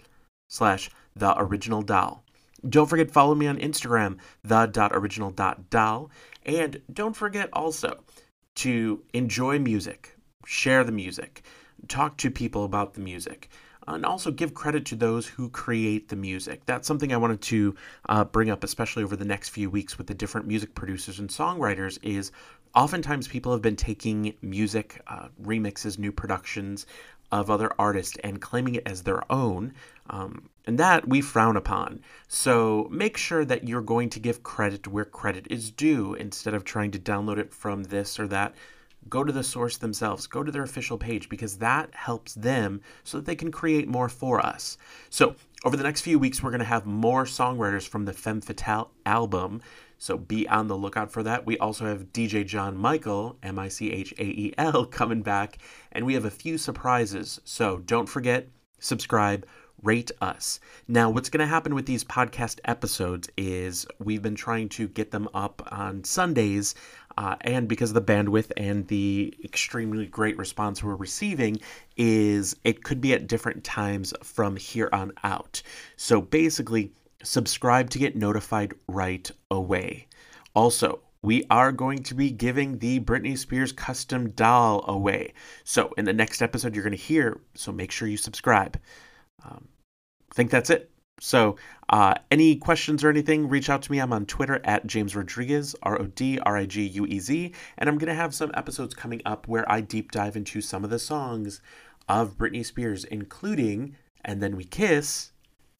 slash 0.50 0.90
the 1.16 1.40
original 1.40 1.82
doll. 1.82 2.24
Don't 2.68 2.90
forget 2.90 3.12
follow 3.12 3.36
me 3.36 3.48
on 3.48 3.58
Instagram, 3.58 4.18
the.original.doll. 4.44 6.12
And 6.46 6.82
don't 6.92 7.16
forget 7.16 7.50
also 7.54 8.04
to 8.56 9.04
enjoy 9.14 9.60
music, 9.60 10.18
share 10.46 10.84
the 10.84 10.92
music, 10.92 11.44
talk 11.88 12.18
to 12.18 12.30
people 12.30 12.66
about 12.66 12.94
the 12.94 13.02
music 13.02 13.50
and 13.88 14.06
also 14.06 14.32
give 14.32 14.54
credit 14.54 14.86
to 14.88 14.96
those 14.96 15.28
who 15.28 15.50
create 15.50 16.10
the 16.10 16.16
music. 16.16 16.66
That's 16.66 16.88
something 16.88 17.14
I 17.14 17.18
wanted 17.18 17.42
to 17.42 17.76
uh, 18.10 18.24
bring 18.26 18.50
up, 18.50 18.64
especially 18.64 19.04
over 19.04 19.16
the 19.16 19.26
next 19.26 19.50
few 19.50 19.70
weeks 19.70 19.98
with 19.98 20.08
the 20.08 20.14
different 20.14 20.48
music 20.48 20.76
producers 20.76 21.20
and 21.20 21.30
songwriters. 21.30 21.98
Is 22.04 22.32
oftentimes 22.76 23.28
people 23.28 23.52
have 23.52 23.62
been 23.62 23.76
taking 23.76 24.34
music 24.42 25.02
uh, 25.08 25.28
remixes, 25.42 25.98
new 25.98 26.12
productions 26.12 26.86
of 27.32 27.50
other 27.50 27.72
artists, 27.80 28.18
and 28.24 28.42
claiming 28.42 28.76
it 28.76 28.84
as 28.86 29.04
their 29.04 29.32
own. 29.32 29.74
Um, 30.10 30.50
and 30.66 30.78
that 30.78 31.08
we 31.08 31.22
frown 31.22 31.58
upon. 31.58 32.02
So 32.28 32.88
make 32.90 33.18
sure 33.18 33.44
that 33.46 33.68
you're 33.68 33.82
going 33.82 34.10
to 34.12 34.20
give 34.20 34.44
credit 34.44 34.88
where 34.88 35.06
credit 35.06 35.48
is 35.50 35.72
due 35.72 36.14
instead 36.14 36.54
of 36.54 36.64
trying 36.64 36.92
to 36.92 37.00
download 37.00 37.38
it 37.38 37.54
from 37.54 37.84
this 37.84 38.20
or 38.20 38.28
that 38.28 38.56
go 39.10 39.24
to 39.24 39.32
the 39.32 39.44
source 39.44 39.78
themselves, 39.78 40.28
go 40.28 40.44
to 40.44 40.52
their 40.52 40.64
official 40.64 40.98
page 40.98 41.30
because 41.30 41.58
that 41.58 41.94
helps 41.94 42.34
them 42.36 42.82
so 43.04 43.18
that 43.18 43.26
they 43.26 43.36
can 43.36 43.52
create 43.52 43.88
more 43.88 44.10
for 44.10 44.46
us. 44.46 44.78
So, 45.10 45.36
over 45.66 45.78
the 45.78 45.84
next 45.84 46.02
few 46.02 46.20
weeks, 46.20 46.44
we're 46.44 46.50
going 46.50 46.60
to 46.60 46.66
have 46.66 46.86
more 46.86 47.24
songwriters 47.24 47.88
from 47.88 48.04
the 48.04 48.12
Femme 48.12 48.42
Fatale 48.42 48.92
album. 49.06 49.62
So 49.98 50.18
be 50.18 50.46
on 50.50 50.68
the 50.68 50.76
lookout 50.76 51.14
for 51.14 51.24
that. 51.24 51.46
We 51.46 51.58
also 51.58 51.86
have 51.86 52.12
DJ 52.12 52.46
John 52.46 52.76
Michael, 52.76 53.38
M 53.42 53.58
I 53.58 53.70
C 53.70 53.90
H 53.90 54.14
A 54.18 54.24
E 54.24 54.54
L, 54.58 54.86
coming 55.00 55.22
back, 55.22 55.60
and 55.94 56.06
we 56.06 56.16
have 56.16 56.26
a 56.26 56.30
few 56.30 56.58
surprises. 56.58 57.40
So 57.46 57.78
don't 57.78 58.10
forget, 58.10 58.50
subscribe, 58.80 59.46
rate 59.82 60.12
us. 60.22 60.60
Now, 60.88 61.10
what's 61.10 61.30
going 61.30 61.40
to 61.40 61.46
happen 61.46 61.76
with 61.76 61.86
these 61.86 62.04
podcast 62.04 62.60
episodes 62.66 63.30
is 63.38 63.86
we've 64.00 64.22
been 64.22 64.36
trying 64.36 64.70
to 64.70 64.88
get 64.88 65.12
them 65.12 65.30
up 65.34 65.66
on 65.72 66.04
Sundays 66.04 66.76
uh, 67.18 67.36
and 67.42 67.68
because 67.68 67.92
of 67.92 67.96
the 67.96 68.14
bandwidth 68.14 68.52
and 68.58 68.88
the 68.88 69.34
extremely 69.44 70.06
great 70.06 70.38
response 70.38 70.84
we're 70.84 70.96
receiving 70.96 71.60
is 71.98 72.56
it 72.64 72.84
could 72.84 73.02
be 73.02 73.14
at 73.14 73.28
different 73.28 73.64
times 73.64 74.14
from 74.24 74.56
here 74.56 74.90
on 74.92 75.12
out 75.24 75.62
so 75.96 76.22
basically 76.22 76.92
subscribe 77.24 77.90
to 77.90 78.00
get 78.00 78.16
notified 78.16 78.74
right 78.88 79.32
away 79.50 80.08
also 80.56 81.00
we 81.24 81.46
are 81.50 81.72
going 81.72 82.04
to 82.04 82.14
be 82.14 82.30
giving 82.30 82.78
the 82.78 83.00
Britney 83.00 83.38
Spears 83.38 83.72
custom 83.72 84.32
doll 84.32 84.84
away. 84.90 85.34
So, 85.64 85.94
in 85.98 86.04
the 86.04 86.12
next 86.12 86.42
episode, 86.42 86.76
you're 86.76 86.84
going 86.84 86.92
to 86.92 87.02
hear, 87.02 87.40
so 87.56 87.72
make 87.72 87.92
sure 87.92 88.10
you 88.10 88.18
subscribe. 88.18 88.78
Um, 89.44 89.70
I 90.30 90.36
think 90.36 90.52
that's 90.52 90.70
it. 90.70 90.92
So, 91.26 91.56
uh, 91.88 92.16
any 92.32 92.58
questions 92.58 93.02
or 93.02 93.10
anything, 93.10 93.48
reach 93.48 93.70
out 93.70 93.82
to 93.84 93.92
me. 93.94 94.00
I'm 94.00 94.12
on 94.12 94.26
Twitter 94.26 94.60
at 94.66 94.86
James 94.86 95.16
Rodriguez, 95.16 95.74
R 95.82 96.02
O 96.02 96.08
D 96.08 96.38
R 96.40 96.58
I 96.58 96.66
G 96.66 96.84
U 96.84 97.06
E 97.06 97.18
Z. 97.18 97.54
And 97.78 97.88
I'm 97.88 97.98
going 97.98 98.10
to 98.10 98.14
have 98.14 98.36
some 98.36 98.52
episodes 98.56 98.94
coming 98.94 99.22
up 99.26 99.48
where 99.48 99.70
I 99.72 99.80
deep 99.80 100.12
dive 100.12 100.36
into 100.36 100.60
some 100.60 100.84
of 100.84 100.90
the 100.90 101.00
songs 101.00 101.62
of 102.10 102.38
Britney 102.38 102.66
Spears, 102.66 103.06
including 103.06 103.96
And 104.26 104.44
Then 104.44 104.58
We 104.58 104.66
Kiss, 104.66 105.32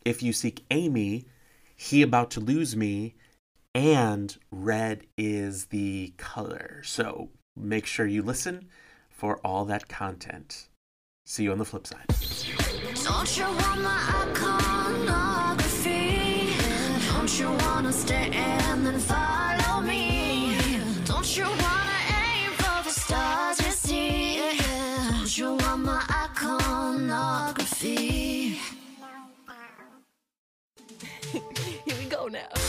If 0.06 0.24
You 0.24 0.32
Seek 0.32 0.64
Amy, 0.72 1.26
He 1.76 2.04
About 2.04 2.32
to 2.32 2.40
Lose 2.40 2.78
Me, 2.78 3.16
and 3.76 4.38
red 4.50 5.08
is 5.18 5.66
the 5.66 6.14
color. 6.16 6.82
So 6.86 7.32
make 7.54 7.86
sure 7.86 8.08
you 8.08 8.22
listen 8.22 8.70
for 9.10 9.40
all 9.40 9.66
that 9.66 9.90
content. 9.90 10.70
See 11.26 11.44
you 11.44 11.54
on 11.54 11.58
the 11.58 11.64
flip 11.64 11.88
side. 11.88 12.06
Don't 13.06 13.38
you 13.38 13.46
want 13.46 13.82
my 13.82 14.28
iconography? 14.28 15.94
Don't 17.14 17.40
you 17.40 17.50
wanna 17.66 17.94
stay 17.94 18.30
and 18.34 18.86
then 18.86 19.00
follow 19.00 19.82
me? 19.82 20.58
Don't 21.06 21.38
you 21.38 21.46
wanna 21.46 22.00
aim 22.26 22.52
for 22.58 22.84
the 22.84 22.90
stars 22.90 23.60
you 23.66 23.72
see? 23.72 24.42
Don't 25.12 25.38
you 25.38 25.56
want 25.56 25.86
my 25.86 26.04
iconography? 26.26 27.90
Here 31.32 31.98
we 31.98 32.06
go 32.10 32.28
now. 32.28 32.63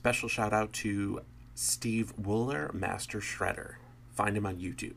Special 0.00 0.30
shout 0.30 0.54
out 0.54 0.72
to 0.72 1.20
Steve 1.54 2.14
Wooler, 2.18 2.72
Master 2.72 3.18
Shredder. 3.18 3.74
Find 4.14 4.34
him 4.34 4.46
on 4.46 4.56
YouTube. 4.56 4.94